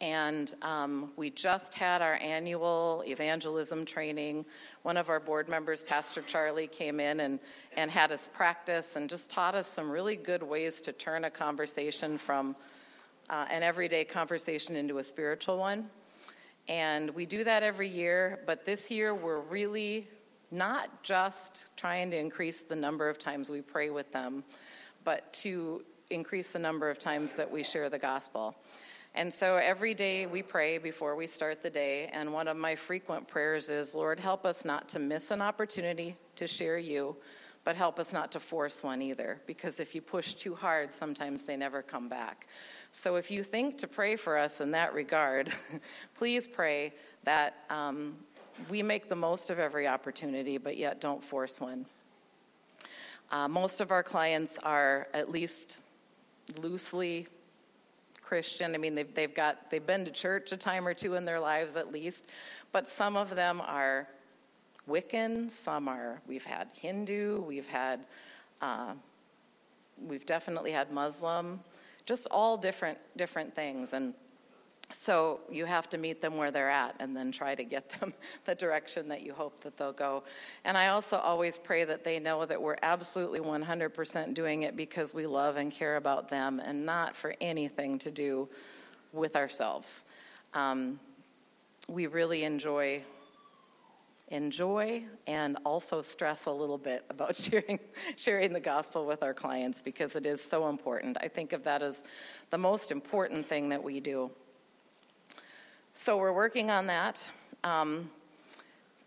And 0.00 0.54
um, 0.62 1.10
we 1.16 1.30
just 1.30 1.74
had 1.74 2.02
our 2.02 2.14
annual 2.14 3.02
evangelism 3.06 3.84
training. 3.84 4.44
One 4.82 4.96
of 4.96 5.08
our 5.08 5.18
board 5.18 5.48
members, 5.48 5.82
Pastor 5.82 6.22
Charlie, 6.22 6.68
came 6.68 7.00
in 7.00 7.20
and, 7.20 7.40
and 7.76 7.90
had 7.90 8.12
us 8.12 8.28
practice 8.32 8.96
and 8.96 9.08
just 9.08 9.30
taught 9.30 9.54
us 9.54 9.68
some 9.68 9.90
really 9.90 10.16
good 10.16 10.42
ways 10.42 10.80
to 10.82 10.92
turn 10.92 11.24
a 11.24 11.30
conversation 11.30 12.16
from 12.16 12.54
uh, 13.28 13.46
an 13.50 13.62
everyday 13.62 14.04
conversation 14.04 14.76
into 14.76 14.98
a 14.98 15.04
spiritual 15.04 15.58
one. 15.58 15.88
And 16.68 17.10
we 17.10 17.26
do 17.26 17.44
that 17.44 17.62
every 17.62 17.88
year, 17.88 18.40
but 18.46 18.64
this 18.64 18.90
year 18.90 19.14
we're 19.14 19.40
really 19.40 20.06
not 20.50 21.02
just 21.02 21.76
trying 21.76 22.10
to 22.10 22.18
increase 22.18 22.62
the 22.62 22.76
number 22.76 23.08
of 23.08 23.18
times 23.18 23.50
we 23.50 23.62
pray 23.62 23.90
with 23.90 24.12
them, 24.12 24.44
but 25.04 25.32
to 25.32 25.82
increase 26.10 26.52
the 26.52 26.58
number 26.58 26.88
of 26.88 26.98
times 26.98 27.34
that 27.34 27.50
we 27.50 27.62
share 27.62 27.90
the 27.90 27.98
gospel. 27.98 28.56
And 29.14 29.32
so 29.32 29.56
every 29.56 29.94
day 29.94 30.26
we 30.26 30.42
pray 30.42 30.78
before 30.78 31.16
we 31.16 31.26
start 31.26 31.62
the 31.62 31.70
day, 31.70 32.06
and 32.12 32.32
one 32.32 32.48
of 32.48 32.56
my 32.56 32.74
frequent 32.74 33.26
prayers 33.26 33.68
is, 33.68 33.94
Lord, 33.94 34.18
help 34.20 34.46
us 34.46 34.64
not 34.64 34.88
to 34.90 34.98
miss 34.98 35.30
an 35.30 35.42
opportunity 35.42 36.16
to 36.36 36.46
share 36.46 36.78
you, 36.78 37.16
but 37.64 37.76
help 37.76 37.98
us 37.98 38.12
not 38.12 38.32
to 38.32 38.40
force 38.40 38.82
one 38.82 39.02
either, 39.02 39.40
because 39.46 39.80
if 39.80 39.94
you 39.94 40.00
push 40.00 40.34
too 40.34 40.54
hard, 40.54 40.92
sometimes 40.92 41.44
they 41.44 41.56
never 41.56 41.82
come 41.82 42.08
back. 42.08 42.46
So 42.92 43.16
if 43.16 43.30
you 43.30 43.42
think 43.42 43.76
to 43.78 43.86
pray 43.86 44.16
for 44.16 44.38
us 44.38 44.60
in 44.60 44.70
that 44.70 44.94
regard, 44.94 45.52
please 46.16 46.48
pray 46.48 46.94
that 47.24 47.64
um, 47.68 48.16
we 48.70 48.82
make 48.82 49.08
the 49.08 49.16
most 49.16 49.50
of 49.50 49.58
every 49.58 49.86
opportunity, 49.86 50.56
but 50.56 50.76
yet 50.78 51.00
don't 51.00 51.22
force 51.22 51.60
one. 51.60 51.84
Uh, 53.30 53.46
most 53.46 53.82
of 53.82 53.90
our 53.90 54.02
clients 54.02 54.56
are 54.62 55.08
at 55.12 55.30
least 55.30 55.78
loosely 56.56 57.26
Christian. 58.22 58.74
I 58.74 58.78
mean, 58.78 58.94
they've, 58.94 59.14
they've 59.14 59.34
got 59.34 59.70
they've 59.70 59.86
been 59.86 60.04
to 60.04 60.10
church 60.10 60.52
a 60.52 60.56
time 60.56 60.86
or 60.86 60.94
two 60.94 61.14
in 61.14 61.24
their 61.24 61.40
lives 61.40 61.76
at 61.76 61.92
least, 61.92 62.26
but 62.72 62.88
some 62.88 63.16
of 63.16 63.34
them 63.34 63.60
are 63.60 64.06
Wiccan. 64.88 65.50
Some 65.50 65.88
are 65.88 66.20
we've 66.26 66.44
had 66.44 66.68
Hindu. 66.74 67.42
We've 67.42 67.66
had 67.66 68.06
uh, 68.60 68.92
we've 70.06 70.26
definitely 70.26 70.72
had 70.72 70.92
Muslim. 70.92 71.60
Just 72.06 72.26
all 72.30 72.56
different 72.56 72.98
different 73.16 73.54
things 73.54 73.92
and. 73.92 74.14
So 74.90 75.40
you 75.50 75.66
have 75.66 75.90
to 75.90 75.98
meet 75.98 76.22
them 76.22 76.38
where 76.38 76.50
they're 76.50 76.70
at 76.70 76.94
and 76.98 77.14
then 77.14 77.30
try 77.30 77.54
to 77.54 77.64
get 77.64 77.88
them 78.00 78.14
the 78.44 78.54
direction 78.54 79.08
that 79.08 79.22
you 79.22 79.34
hope 79.34 79.60
that 79.60 79.76
they'll 79.76 79.92
go. 79.92 80.24
And 80.64 80.78
I 80.78 80.88
also 80.88 81.18
always 81.18 81.58
pray 81.58 81.84
that 81.84 82.04
they 82.04 82.18
know 82.18 82.46
that 82.46 82.60
we're 82.60 82.78
absolutely 82.82 83.40
100% 83.40 84.34
doing 84.34 84.62
it 84.62 84.76
because 84.76 85.12
we 85.12 85.26
love 85.26 85.56
and 85.56 85.70
care 85.70 85.96
about 85.96 86.28
them 86.28 86.60
and 86.60 86.86
not 86.86 87.14
for 87.14 87.34
anything 87.40 87.98
to 88.00 88.10
do 88.10 88.48
with 89.12 89.36
ourselves. 89.36 90.04
Um, 90.54 90.98
we 91.88 92.06
really 92.06 92.44
enjoy 92.44 93.02
enjoy 94.30 95.02
and 95.26 95.56
also 95.64 96.02
stress 96.02 96.44
a 96.44 96.50
little 96.50 96.76
bit 96.76 97.02
about 97.08 97.34
sharing 97.38 97.78
sharing 98.16 98.52
the 98.52 98.60
gospel 98.60 99.06
with 99.06 99.22
our 99.22 99.32
clients 99.32 99.80
because 99.80 100.14
it 100.16 100.26
is 100.26 100.42
so 100.42 100.68
important. 100.68 101.16
I 101.20 101.28
think 101.28 101.54
of 101.54 101.64
that 101.64 101.82
as 101.82 102.02
the 102.50 102.58
most 102.58 102.90
important 102.90 103.48
thing 103.48 103.70
that 103.70 103.82
we 103.82 104.00
do. 104.00 104.30
So 106.00 106.16
we're 106.16 106.32
working 106.32 106.70
on 106.70 106.86
that. 106.86 107.28
Um, 107.64 108.08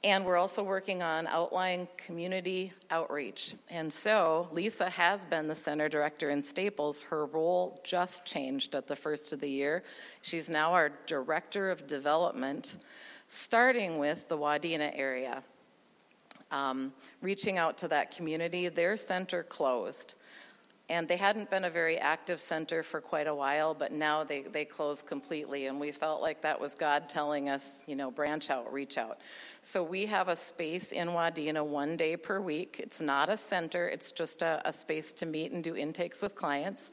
and 0.04 0.25
we're 0.25 0.36
also 0.36 0.62
working 0.62 1.01
on 1.01 1.25
outlying 1.25 1.88
community 1.95 2.73
outreach. 2.89 3.56
And 3.69 3.91
so 3.91 4.49
Lisa 4.51 4.89
has 4.89 5.23
been 5.23 5.47
the 5.47 5.56
center 5.56 5.88
director 5.88 6.32
in 6.32 6.41
Staples. 6.41 6.99
Her 6.99 7.27
role 7.27 7.80
just 7.86 8.25
changed 8.25 8.75
at 8.75 8.88
the 8.88 8.95
first 8.97 9.32
of 9.32 9.39
the 9.39 9.49
year. 9.49 9.84
She's 10.21 10.49
now 10.49 10.73
our 10.73 10.91
director 11.06 11.71
of 11.71 11.88
development, 11.88 12.75
starting 13.30 13.97
with 13.97 14.27
the 14.27 14.38
Wadena 14.38 14.91
area. 14.93 15.43
Um, 16.51 16.91
reaching 17.21 17.58
out 17.58 17.77
to 17.77 17.88
that 17.88 18.13
community, 18.13 18.67
their 18.67 18.97
center 18.97 19.43
closed. 19.43 20.15
And 20.91 21.08
they 21.08 21.15
hadn't 21.15 21.49
been 21.49 21.63
a 21.63 21.69
very 21.69 21.97
active 21.97 22.41
center 22.41 22.84
for 22.84 22.99
quite 22.99 23.25
a 23.25 23.34
while, 23.34 23.73
but 23.73 23.93
now 23.93 24.25
they, 24.25 24.41
they 24.41 24.65
closed 24.65 25.08
completely. 25.08 25.67
And 25.67 25.80
we 25.80 25.93
felt 25.93 26.21
like 26.21 26.41
that 26.41 26.60
was 26.60 26.75
God 26.75 27.08
telling 27.08 27.47
us, 27.47 27.82
you 27.88 27.95
know, 27.95 28.12
branch 28.12 28.49
out, 28.49 28.73
reach 28.73 28.97
out. 28.97 29.21
So 29.62 29.84
we 29.84 30.06
have 30.08 30.27
a 30.27 30.36
space 30.36 30.91
in 30.91 31.08
Wadena 31.08 31.65
one 31.65 31.95
day 31.95 32.17
per 32.17 32.41
week. 32.41 32.82
It's 32.84 32.99
not 32.99 33.30
a 33.30 33.38
center, 33.38 33.88
it's 33.88 34.12
just 34.12 34.41
a, 34.41 34.62
a 34.65 34.73
space 34.73 35.13
to 35.13 35.25
meet 35.25 35.54
and 35.54 35.63
do 35.63 35.77
intakes 35.77 36.21
with 36.21 36.36
clients 36.36 36.89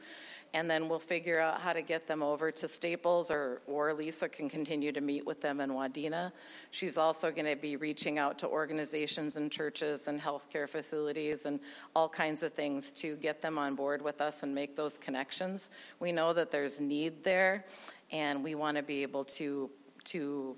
and 0.54 0.70
then 0.70 0.88
we'll 0.88 0.98
figure 0.98 1.40
out 1.40 1.61
how 1.61 1.72
to 1.72 1.82
get 1.82 2.06
them 2.06 2.22
over 2.22 2.50
to 2.50 2.68
Staples, 2.68 3.30
or, 3.30 3.61
or 3.66 3.92
Lisa 3.92 4.28
can 4.28 4.48
continue 4.48 4.92
to 4.92 5.00
meet 5.00 5.26
with 5.26 5.40
them 5.40 5.61
in 5.61 5.70
Wadena. 5.70 6.32
She's 6.70 6.96
also 6.96 7.30
going 7.30 7.46
to 7.46 7.56
be 7.56 7.76
reaching 7.76 8.18
out 8.18 8.38
to 8.38 8.48
organizations 8.48 9.37
and 9.37 9.50
churches 9.50 10.08
and 10.08 10.20
healthcare 10.20 10.68
facilities 10.68 11.44
and 11.44 11.61
all 11.94 12.08
kinds 12.08 12.42
of 12.42 12.52
things 12.52 12.92
to 12.92 13.16
get 13.16 13.42
them 13.42 13.58
on 13.58 13.74
board 13.74 14.00
with 14.00 14.20
us 14.20 14.42
and 14.42 14.54
make 14.54 14.74
those 14.74 14.96
connections. 14.98 15.70
We 16.00 16.12
know 16.12 16.32
that 16.32 16.50
there's 16.50 16.80
need 16.80 17.22
there, 17.22 17.66
and 18.11 18.42
we 18.42 18.54
want 18.54 18.76
to 18.76 18.82
be 18.82 19.02
able 19.02 19.24
to 19.24 19.70
to 20.04 20.56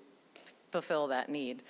fulfill 0.70 1.08
that 1.08 1.28
need. 1.28 1.62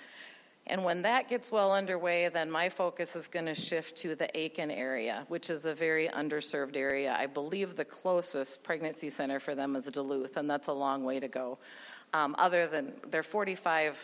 And 0.67 0.83
when 0.83 1.01
that 1.01 1.27
gets 1.27 1.51
well 1.51 1.73
underway, 1.73 2.29
then 2.29 2.51
my 2.51 2.69
focus 2.69 3.15
is 3.15 3.27
going 3.27 3.47
to 3.47 3.55
shift 3.55 3.97
to 3.97 4.15
the 4.15 4.27
Aitkin 4.35 4.71
area, 4.75 5.25
which 5.27 5.49
is 5.49 5.65
a 5.65 5.73
very 5.73 6.07
underserved 6.07 6.75
area. 6.75 7.15
I 7.17 7.25
believe 7.25 7.75
the 7.75 7.85
closest 7.85 8.63
pregnancy 8.63 9.09
center 9.09 9.39
for 9.39 9.55
them 9.55 9.75
is 9.75 9.85
Duluth, 9.85 10.37
and 10.37 10.49
that's 10.49 10.67
a 10.67 10.73
long 10.73 11.03
way 11.03 11.19
to 11.19 11.27
go. 11.27 11.57
Um, 12.13 12.35
other 12.37 12.67
than 12.67 12.93
they're 13.09 13.23
45, 13.23 13.97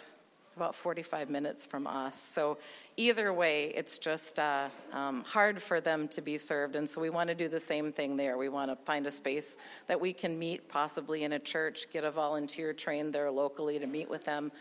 about 0.56 0.74
45 0.74 1.30
minutes 1.30 1.67
from 1.67 1.86
us. 1.86 2.20
So 2.20 2.58
either 2.96 3.32
way, 3.32 3.65
it's 3.76 4.00
just 4.00 4.39
uh, 4.39 4.70
um, 4.91 5.24
hard 5.24 5.62
for 5.62 5.80
them 5.80 6.08
to 6.10 6.22
be 6.22 6.39
served. 6.39 6.76
And 6.76 6.89
so 6.89 7.00
we 7.00 7.12
want 7.12 7.30
to 7.30 7.36
do 7.36 7.48
the 7.48 7.60
same 7.60 7.91
thing 7.91 8.17
there. 8.17 8.38
We 8.38 8.50
want 8.50 8.72
to 8.72 8.76
find 8.84 9.06
a 9.06 9.12
space 9.12 9.56
that 9.86 10.02
we 10.02 10.13
can 10.13 10.39
meet, 10.39 10.67
possibly 10.67 11.24
in 11.24 11.34
a 11.34 11.39
church, 11.39 11.91
get 11.93 12.04
a 12.04 12.10
volunteer 12.10 12.74
trained 12.74 13.13
there 13.13 13.30
locally 13.30 13.78
to 13.78 13.86
meet 13.86 14.10
with 14.10 14.26
them 14.26 14.52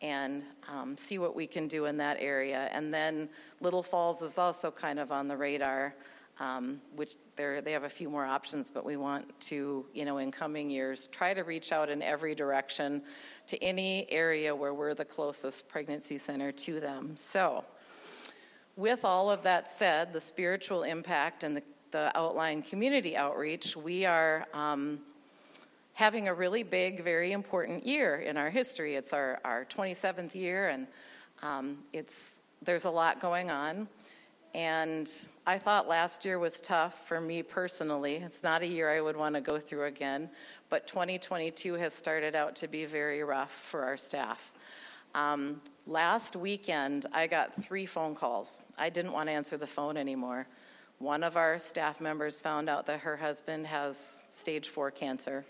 and 0.00 0.42
um, 0.68 0.96
see 0.96 1.18
what 1.18 1.34
we 1.34 1.46
can 1.46 1.66
do 1.66 1.86
in 1.86 1.96
that 1.96 2.16
area. 2.20 2.68
And 2.72 2.92
then 2.92 3.28
Little 3.60 3.82
Falls 3.82 4.22
is 4.22 4.38
also 4.38 4.70
kind 4.70 4.98
of 4.98 5.10
on 5.10 5.28
the 5.28 5.36
radar, 5.36 5.94
um, 6.40 6.80
which 6.94 7.16
they 7.36 7.72
have 7.72 7.84
a 7.84 7.88
few 7.88 8.08
more 8.08 8.24
options, 8.24 8.70
but 8.70 8.84
we 8.84 8.96
want 8.96 9.38
to, 9.40 9.84
you 9.92 10.04
know, 10.04 10.18
in 10.18 10.30
coming 10.30 10.70
years, 10.70 11.08
try 11.08 11.34
to 11.34 11.42
reach 11.42 11.72
out 11.72 11.90
in 11.90 12.00
every 12.00 12.34
direction 12.34 13.02
to 13.48 13.62
any 13.62 14.06
area 14.10 14.54
where 14.54 14.72
we're 14.72 14.94
the 14.94 15.04
closest 15.04 15.68
pregnancy 15.68 16.18
center 16.18 16.52
to 16.52 16.78
them. 16.78 17.16
So, 17.16 17.64
with 18.76 19.04
all 19.04 19.28
of 19.28 19.42
that 19.42 19.72
said, 19.72 20.12
the 20.12 20.20
spiritual 20.20 20.84
impact 20.84 21.42
and 21.42 21.56
the, 21.56 21.62
the 21.90 22.16
outlying 22.16 22.62
community 22.62 23.16
outreach, 23.16 23.76
we 23.76 24.04
are. 24.04 24.46
Um, 24.54 25.00
having 25.98 26.28
a 26.28 26.32
really 26.32 26.62
big, 26.62 27.02
very 27.02 27.32
important 27.32 27.84
year 27.84 28.14
in 28.14 28.36
our 28.36 28.50
history. 28.50 28.94
It's 28.94 29.12
our, 29.12 29.40
our 29.44 29.64
27th 29.64 30.32
year, 30.32 30.68
and 30.68 30.86
um, 31.42 31.78
it's, 31.92 32.40
there's 32.62 32.84
a 32.84 32.90
lot 32.90 33.20
going 33.20 33.50
on. 33.50 33.88
And 34.54 35.10
I 35.44 35.58
thought 35.58 35.88
last 35.88 36.24
year 36.24 36.38
was 36.38 36.60
tough 36.60 37.08
for 37.08 37.20
me 37.20 37.42
personally. 37.42 38.14
It's 38.14 38.44
not 38.44 38.62
a 38.62 38.66
year 38.68 38.88
I 38.88 39.00
would 39.00 39.16
want 39.16 39.34
to 39.34 39.40
go 39.40 39.58
through 39.58 39.86
again, 39.86 40.30
but 40.68 40.86
2022 40.86 41.74
has 41.74 41.94
started 41.94 42.36
out 42.36 42.54
to 42.56 42.68
be 42.68 42.84
very 42.84 43.24
rough 43.24 43.50
for 43.50 43.82
our 43.82 43.96
staff. 43.96 44.52
Um, 45.16 45.60
last 45.84 46.36
weekend, 46.36 47.06
I 47.12 47.26
got 47.26 47.60
three 47.64 47.86
phone 47.86 48.14
calls. 48.14 48.60
I 48.78 48.88
didn't 48.88 49.14
want 49.14 49.30
to 49.30 49.32
answer 49.32 49.56
the 49.56 49.66
phone 49.66 49.96
anymore. 49.96 50.46
One 51.00 51.24
of 51.24 51.36
our 51.36 51.58
staff 51.58 52.00
members 52.00 52.40
found 52.40 52.68
out 52.68 52.86
that 52.86 53.00
her 53.00 53.16
husband 53.16 53.66
has 53.66 54.24
stage 54.30 54.68
four 54.68 54.92
cancer 54.92 55.44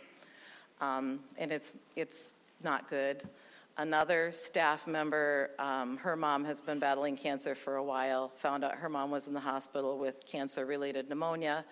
um, 0.80 1.20
and 1.36 1.50
it's 1.52 1.76
it's 1.96 2.32
not 2.62 2.88
good. 2.88 3.28
Another 3.76 4.32
staff 4.32 4.88
member, 4.88 5.50
um, 5.60 5.98
her 5.98 6.16
mom 6.16 6.44
has 6.44 6.60
been 6.60 6.80
battling 6.80 7.16
cancer 7.16 7.54
for 7.54 7.76
a 7.76 7.84
while. 7.84 8.32
Found 8.38 8.64
out 8.64 8.74
her 8.74 8.88
mom 8.88 9.12
was 9.12 9.28
in 9.28 9.34
the 9.34 9.40
hospital 9.40 9.98
with 9.98 10.26
cancer-related 10.26 11.08
pneumonia. 11.08 11.64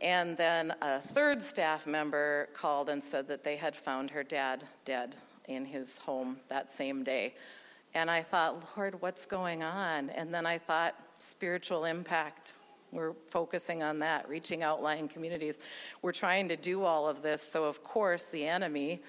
And 0.00 0.36
then 0.36 0.74
a 0.82 0.98
third 0.98 1.40
staff 1.40 1.86
member 1.86 2.48
called 2.52 2.88
and 2.88 3.02
said 3.02 3.28
that 3.28 3.44
they 3.44 3.54
had 3.54 3.76
found 3.76 4.10
her 4.10 4.24
dad 4.24 4.64
dead 4.84 5.14
in 5.46 5.64
his 5.64 5.98
home 5.98 6.38
that 6.48 6.68
same 6.68 7.04
day. 7.04 7.34
And 7.94 8.10
I 8.10 8.22
thought, 8.22 8.76
Lord, 8.76 9.00
what's 9.00 9.24
going 9.24 9.62
on? 9.62 10.10
And 10.10 10.34
then 10.34 10.46
I 10.46 10.58
thought, 10.58 10.96
spiritual 11.20 11.84
impact 11.84 12.54
We're 12.94 13.14
focusing 13.28 13.82
on 13.82 13.98
that, 13.98 14.28
reaching 14.28 14.62
outlying 14.62 15.08
communities. 15.08 15.58
We're 16.00 16.12
trying 16.12 16.48
to 16.48 16.56
do 16.56 16.84
all 16.84 17.08
of 17.08 17.22
this, 17.22 17.42
so 17.42 17.64
of 17.64 17.82
course 17.82 18.26
the 18.26 18.46
enemy 18.46 19.02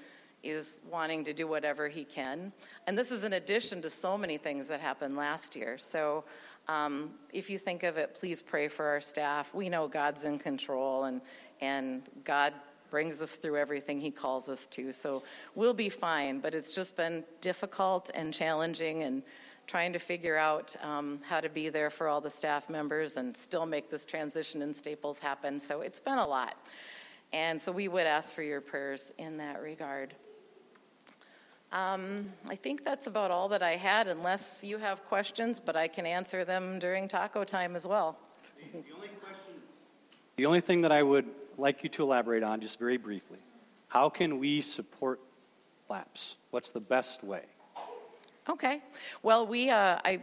is 0.44 0.80
wanting 0.90 1.24
to 1.26 1.34
do 1.34 1.48
whatever 1.48 1.88
he 1.88 2.04
can. 2.04 2.52
And 2.88 2.98
this 2.98 3.12
is 3.12 3.24
in 3.24 3.34
addition 3.34 3.82
to 3.84 3.90
so 3.90 4.18
many 4.18 4.38
things 4.38 4.68
that 4.68 4.80
happened 4.80 5.16
last 5.16 5.56
year. 5.56 5.78
So 5.78 6.24
um, 6.68 7.12
if 7.32 7.50
you 7.50 7.58
think 7.58 7.84
of 7.84 7.98
it, 7.98 8.16
please 8.16 8.42
pray 8.42 8.68
for 8.68 8.86
our 8.86 9.02
staff. 9.02 9.54
We 9.54 9.70
know 9.70 9.88
God's 9.88 10.24
in 10.24 10.40
control 10.40 11.06
and, 11.06 11.22
and 11.62 12.04
God 12.24 12.54
brings 12.90 13.22
us 13.22 13.34
through 13.34 13.58
everything 13.58 14.00
he 14.00 14.12
calls 14.12 14.48
us 14.48 14.68
to. 14.68 14.94
So 14.94 15.24
we'll 15.56 15.74
be 15.74 15.90
fine, 15.90 16.40
but 16.40 16.54
it's 16.54 16.74
just 16.74 16.96
been 16.96 17.24
difficult 17.42 18.12
and 18.14 18.34
challenging 18.34 19.04
and 19.04 19.24
trying 19.68 19.94
to 19.94 20.00
figure 20.00 20.38
out 20.38 20.76
um, 20.82 21.20
how 21.28 21.42
to 21.42 21.50
be 21.50 21.70
there 21.70 21.90
for 21.90 22.08
all 22.08 22.22
the 22.22 22.30
staff 22.30 22.70
members 22.70 23.18
and 23.18 23.36
still 23.36 23.66
make 23.66 23.90
this 23.90 24.06
transition 24.06 24.62
in 24.62 24.74
Staples 24.74 25.20
happen. 25.20 25.60
So 25.60 25.82
it's 25.82 26.00
been 26.00 26.18
a 26.18 26.28
lot. 26.28 26.56
And 27.34 27.62
so 27.62 27.72
we 27.72 27.88
would 27.88 28.06
ask 28.06 28.34
for 28.34 28.44
your 28.44 28.62
prayers 28.62 29.12
in 29.18 29.38
that 29.38 29.62
regard. 29.62 30.14
Um, 31.72 32.32
I 32.48 32.56
think 32.56 32.86
that's 32.86 33.08
about 33.08 33.32
all 33.32 33.50
that 33.50 33.62
I 33.62 33.76
had, 33.76 34.08
unless 34.08 34.64
you 34.64 34.78
have 34.78 35.04
questions, 35.06 35.60
but 35.60 35.76
I 35.76 35.88
can 35.88 36.06
answer 36.06 36.46
them 36.46 36.80
during 36.80 37.08
taco 37.08 37.44
time 37.44 37.76
as 37.76 37.86
well. 37.86 38.18
The, 38.72 38.80
the 38.80 38.96
only 38.96 39.08
question, 39.08 39.54
the 40.38 40.46
only 40.46 40.62
thing 40.62 40.82
that 40.82 40.92
I 40.92 41.04
would 41.04 41.26
like 41.58 41.84
you 41.84 41.90
to 41.90 42.04
elaborate 42.04 42.44
on, 42.44 42.62
just 42.62 42.80
very 42.80 42.98
briefly, 42.98 43.40
how 43.88 44.10
can 44.10 44.40
we 44.40 44.62
support 44.62 45.20
LAPS? 45.90 46.38
What's 46.52 46.72
the 46.72 46.80
best 46.80 47.24
way? 47.24 47.44
Okay. 48.48 48.82
Well, 49.24 49.48
we 49.48 49.72
uh, 49.72 49.98
I 50.06 50.22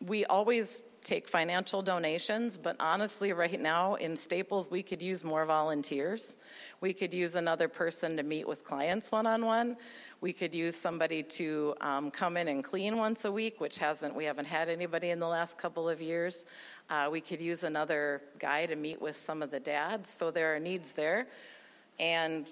we 0.00 0.24
always 0.24 0.82
take 1.04 1.28
financial 1.28 1.82
donations, 1.82 2.56
but 2.56 2.74
honestly, 2.80 3.32
right 3.32 3.60
now 3.60 3.94
in 3.96 4.16
Staples, 4.16 4.70
we 4.70 4.82
could 4.82 5.00
use 5.02 5.24
more 5.24 5.44
volunteers. 5.44 6.36
We 6.80 6.92
could 6.92 7.12
use 7.12 7.34
another 7.34 7.68
person 7.68 8.16
to 8.16 8.22
meet 8.22 8.48
with 8.48 8.64
clients 8.64 9.12
one 9.12 9.26
on 9.26 9.44
one. 9.44 9.76
We 10.20 10.32
could 10.32 10.54
use 10.54 10.74
somebody 10.74 11.22
to 11.22 11.74
um, 11.82 12.10
come 12.10 12.36
in 12.38 12.48
and 12.48 12.64
clean 12.64 12.96
once 12.96 13.26
a 13.26 13.32
week, 13.32 13.60
which 13.60 13.78
hasn't 13.78 14.14
we 14.14 14.24
haven't 14.24 14.46
had 14.46 14.70
anybody 14.70 15.10
in 15.10 15.20
the 15.20 15.28
last 15.28 15.58
couple 15.58 15.86
of 15.86 16.00
years. 16.00 16.46
Uh, 16.88 17.08
we 17.12 17.20
could 17.20 17.40
use 17.40 17.62
another 17.62 18.22
guy 18.38 18.64
to 18.64 18.74
meet 18.74 19.02
with 19.02 19.18
some 19.18 19.42
of 19.42 19.50
the 19.50 19.60
dads. 19.60 20.08
So 20.08 20.30
there 20.30 20.54
are 20.54 20.58
needs 20.58 20.92
there, 20.92 21.26
and 22.00 22.46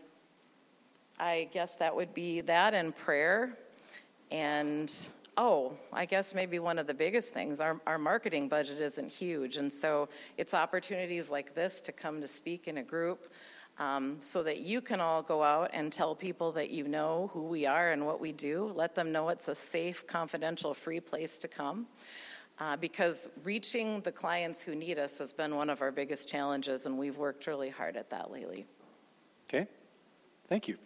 I 1.19 1.49
guess 1.51 1.77
that 1.77 1.97
would 1.97 2.12
be 2.12 2.43
that 2.43 2.75
and 2.75 2.95
prayer 2.95 3.57
and 4.31 4.93
oh, 5.37 5.73
I 5.93 6.07
guess 6.07 6.35
maybe 6.35 6.59
one 6.59 6.79
of 6.79 6.87
the 6.87 6.95
biggest 6.95 7.35
things, 7.35 7.61
our, 7.61 7.81
our 7.87 7.99
marketing 7.99 8.49
budget 8.49 8.81
isn't 8.81 9.09
huge. 9.09 9.57
And 9.57 9.73
so 9.73 10.09
it's 10.39 10.55
opportunities 10.55 11.31
like 11.31 11.55
this 11.55 11.81
to 11.83 11.93
come 11.93 12.21
to 12.21 12.29
speak 12.29 12.69
in 12.69 12.79
a 12.79 12.83
group 12.83 13.33
um, 13.79 14.17
so 14.21 14.43
that 14.43 14.61
you 14.61 14.81
can 14.81 15.01
all 15.01 15.23
go 15.23 15.43
out 15.43 15.71
and 15.75 15.93
tell 15.93 16.15
people 16.15 16.53
that 16.53 16.71
you 16.71 16.89
know 16.89 17.31
who 17.35 17.43
we 17.43 17.67
are 17.67 17.93
and 17.93 18.07
what 18.07 18.21
we 18.21 18.33
do. 18.33 18.73
Let 18.75 18.95
them 18.95 19.12
know 19.12 19.29
it's 19.29 19.49
a 19.49 19.55
safe, 19.55 20.07
confidential, 20.07 20.73
free 20.73 21.01
place 21.01 21.39
to 21.41 21.49
come. 21.49 21.87
Uh, 22.59 22.75
because 22.75 23.29
reaching 23.45 24.01
the 24.01 24.12
clients 24.12 24.62
who 24.62 24.75
need 24.75 24.99
us 24.99 25.19
has 25.19 25.31
been 25.31 25.55
one 25.55 25.69
of 25.69 25.83
our 25.83 25.93
biggest 25.93 26.27
challenges, 26.27 26.87
and 26.87 26.97
we've 26.97 27.19
worked 27.19 27.47
really 27.47 27.69
hard 27.69 27.99
at 27.99 28.09
that 28.09 28.31
lately. 28.31 28.65
Okay, 29.47 29.67
thank 30.49 30.67
you. 30.67 30.79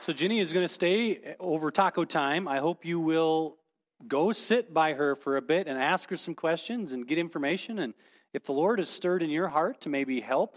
So 0.00 0.14
Ginny 0.14 0.40
is 0.40 0.54
going 0.54 0.66
to 0.66 0.72
stay 0.72 1.34
over 1.38 1.70
taco 1.70 2.06
time. 2.06 2.48
I 2.48 2.56
hope 2.56 2.86
you 2.86 2.98
will 2.98 3.58
go 4.08 4.32
sit 4.32 4.72
by 4.72 4.94
her 4.94 5.14
for 5.14 5.36
a 5.36 5.42
bit 5.42 5.66
and 5.66 5.78
ask 5.78 6.08
her 6.08 6.16
some 6.16 6.34
questions 6.34 6.92
and 6.92 7.06
get 7.06 7.18
information. 7.18 7.80
And 7.80 7.92
if 8.32 8.44
the 8.44 8.52
Lord 8.52 8.78
has 8.78 8.88
stirred 8.88 9.22
in 9.22 9.28
your 9.28 9.48
heart 9.48 9.82
to 9.82 9.90
maybe 9.90 10.22
help, 10.22 10.56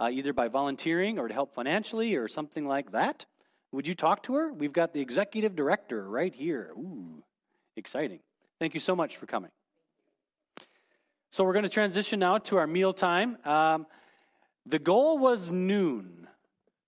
uh, 0.00 0.10
either 0.12 0.32
by 0.32 0.48
volunteering 0.48 1.20
or 1.20 1.28
to 1.28 1.32
help 1.32 1.54
financially 1.54 2.16
or 2.16 2.26
something 2.26 2.66
like 2.66 2.90
that, 2.90 3.26
would 3.70 3.86
you 3.86 3.94
talk 3.94 4.24
to 4.24 4.34
her? 4.34 4.52
We've 4.52 4.72
got 4.72 4.92
the 4.92 5.00
executive 5.00 5.54
director 5.54 6.08
right 6.08 6.34
here. 6.34 6.72
Ooh, 6.76 7.22
exciting. 7.76 8.18
Thank 8.58 8.74
you 8.74 8.80
so 8.80 8.96
much 8.96 9.18
for 9.18 9.26
coming. 9.26 9.52
So 11.30 11.44
we're 11.44 11.52
going 11.52 11.62
to 11.62 11.68
transition 11.68 12.18
now 12.18 12.38
to 12.38 12.56
our 12.56 12.66
meal 12.66 12.92
time. 12.92 13.36
Um, 13.44 13.86
the 14.66 14.80
goal 14.80 15.16
was 15.16 15.52
noon. 15.52 16.19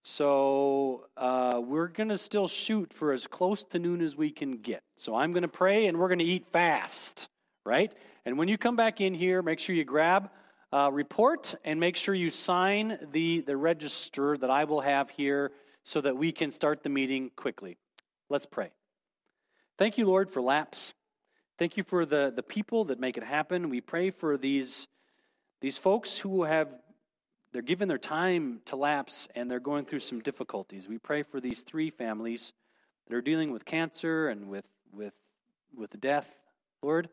So 0.02 1.06
uh, 1.16 1.60
we're 1.64 1.88
going 1.88 2.08
to 2.08 2.18
still 2.18 2.48
shoot 2.48 2.92
for 2.92 3.12
as 3.12 3.26
close 3.26 3.62
to 3.64 3.78
noon 3.78 4.00
as 4.00 4.16
we 4.16 4.30
can 4.30 4.52
get. 4.52 4.82
So 4.96 5.14
I'm 5.14 5.32
going 5.32 5.42
to 5.42 5.48
pray 5.48 5.86
and 5.86 5.98
we're 5.98 6.08
going 6.08 6.18
to 6.18 6.24
eat 6.24 6.46
fast, 6.52 7.28
right? 7.64 7.94
And 8.24 8.36
when 8.36 8.48
you 8.48 8.58
come 8.58 8.74
back 8.74 9.00
in 9.00 9.14
here, 9.14 9.42
make 9.42 9.60
sure 9.60 9.74
you 9.76 9.84
grab 9.84 10.30
report 10.90 11.54
and 11.64 11.78
make 11.78 11.96
sure 11.96 12.14
you 12.14 12.30
sign 12.30 12.98
the, 13.12 13.42
the 13.42 13.56
register 13.56 14.36
that 14.38 14.50
I 14.50 14.64
will 14.64 14.80
have 14.80 15.10
here 15.10 15.52
so 15.82 16.00
that 16.00 16.16
we 16.16 16.32
can 16.32 16.50
start 16.50 16.82
the 16.82 16.88
meeting 16.88 17.30
quickly. 17.36 17.76
Let's 18.28 18.46
pray. 18.46 18.70
Thank 19.78 19.98
you, 19.98 20.06
Lord, 20.06 20.30
for 20.30 20.40
LAPS. 20.40 20.94
Thank 21.58 21.76
you 21.76 21.82
for 21.82 22.06
the, 22.06 22.32
the 22.34 22.42
people 22.42 22.86
that 22.86 22.98
make 22.98 23.16
it 23.16 23.24
happen. 23.24 23.68
We 23.68 23.80
pray 23.80 24.10
for 24.10 24.36
these, 24.36 24.88
these 25.60 25.78
folks 25.78 26.18
who 26.18 26.44
have 26.44 26.68
they're 27.52 27.62
given 27.62 27.88
their 27.88 27.98
time 27.98 28.60
to 28.66 28.76
LAPS 28.76 29.28
and 29.34 29.50
they're 29.50 29.60
going 29.60 29.84
through 29.84 30.00
some 30.00 30.20
difficulties. 30.20 30.88
We 30.88 30.98
pray 30.98 31.22
for 31.22 31.40
these 31.40 31.62
three 31.62 31.90
families 31.90 32.52
that 33.06 33.14
are 33.14 33.20
dealing 33.22 33.52
with 33.52 33.64
cancer 33.64 34.28
and 34.28 34.48
with, 34.48 34.66
with, 34.92 35.14
with 35.76 36.00
death. 36.00 36.38
Lord, 36.82 37.10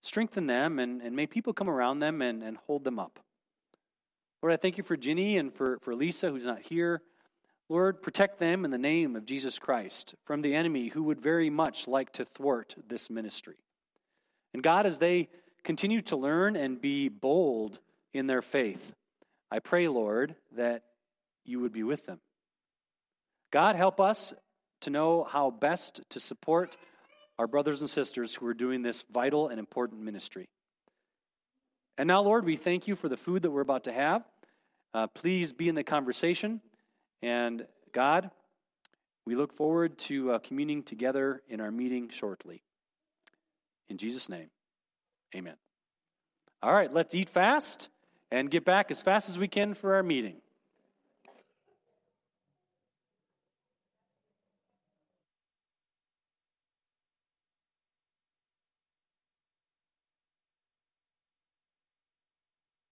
strengthen 0.00 0.46
them 0.46 0.78
and, 0.78 1.02
and 1.02 1.14
may 1.14 1.26
people 1.26 1.52
come 1.52 1.68
around 1.68 1.98
them 1.98 2.22
and, 2.22 2.42
and 2.42 2.56
hold 2.66 2.84
them 2.84 2.98
up. 2.98 3.20
Lord, 4.42 4.54
I 4.54 4.56
thank 4.56 4.78
you 4.78 4.84
for 4.84 4.96
Ginny 4.96 5.36
and 5.36 5.52
for, 5.52 5.78
for 5.80 5.94
Lisa, 5.94 6.30
who's 6.30 6.46
not 6.46 6.62
here. 6.62 7.02
Lord, 7.68 8.00
protect 8.00 8.38
them 8.38 8.64
in 8.64 8.70
the 8.70 8.78
name 8.78 9.16
of 9.16 9.26
Jesus 9.26 9.58
Christ 9.58 10.14
from 10.24 10.40
the 10.40 10.54
enemy 10.54 10.88
who 10.88 11.02
would 11.02 11.20
very 11.20 11.50
much 11.50 11.86
like 11.86 12.12
to 12.12 12.24
thwart 12.24 12.74
this 12.88 13.10
ministry. 13.10 13.56
And 14.54 14.62
God, 14.62 14.86
as 14.86 14.98
they 14.98 15.28
continue 15.64 16.00
to 16.02 16.16
learn 16.16 16.56
and 16.56 16.80
be 16.80 17.10
bold 17.10 17.80
in 18.14 18.26
their 18.26 18.40
faith, 18.40 18.94
I 19.50 19.58
pray, 19.60 19.88
Lord, 19.88 20.34
that 20.56 20.82
you 21.44 21.60
would 21.60 21.72
be 21.72 21.82
with 21.82 22.06
them. 22.06 22.20
God, 23.50 23.76
help 23.76 24.00
us 24.00 24.34
to 24.82 24.90
know 24.90 25.24
how 25.24 25.50
best 25.50 26.02
to 26.10 26.20
support 26.20 26.76
our 27.38 27.46
brothers 27.46 27.80
and 27.80 27.88
sisters 27.88 28.34
who 28.34 28.46
are 28.46 28.54
doing 28.54 28.82
this 28.82 29.04
vital 29.10 29.48
and 29.48 29.58
important 29.58 30.02
ministry. 30.02 30.48
And 31.96 32.06
now, 32.06 32.22
Lord, 32.22 32.44
we 32.44 32.56
thank 32.56 32.86
you 32.86 32.94
for 32.94 33.08
the 33.08 33.16
food 33.16 33.42
that 33.42 33.50
we're 33.50 33.60
about 33.60 33.84
to 33.84 33.92
have. 33.92 34.22
Uh, 34.92 35.06
please 35.06 35.52
be 35.52 35.68
in 35.68 35.74
the 35.74 35.84
conversation. 35.84 36.60
And 37.22 37.66
God, 37.92 38.30
we 39.26 39.34
look 39.34 39.52
forward 39.52 39.98
to 39.98 40.32
uh, 40.32 40.38
communing 40.38 40.82
together 40.82 41.42
in 41.48 41.60
our 41.60 41.70
meeting 41.70 42.08
shortly. 42.08 42.62
In 43.88 43.96
Jesus' 43.96 44.28
name, 44.28 44.50
amen. 45.34 45.56
All 46.62 46.72
right, 46.72 46.92
let's 46.92 47.14
eat 47.14 47.28
fast 47.28 47.88
and 48.30 48.50
get 48.50 48.64
back 48.64 48.90
as 48.90 49.02
fast 49.02 49.28
as 49.28 49.38
we 49.38 49.48
can 49.48 49.74
for 49.74 49.94
our 49.94 50.02
meeting. 50.02 50.36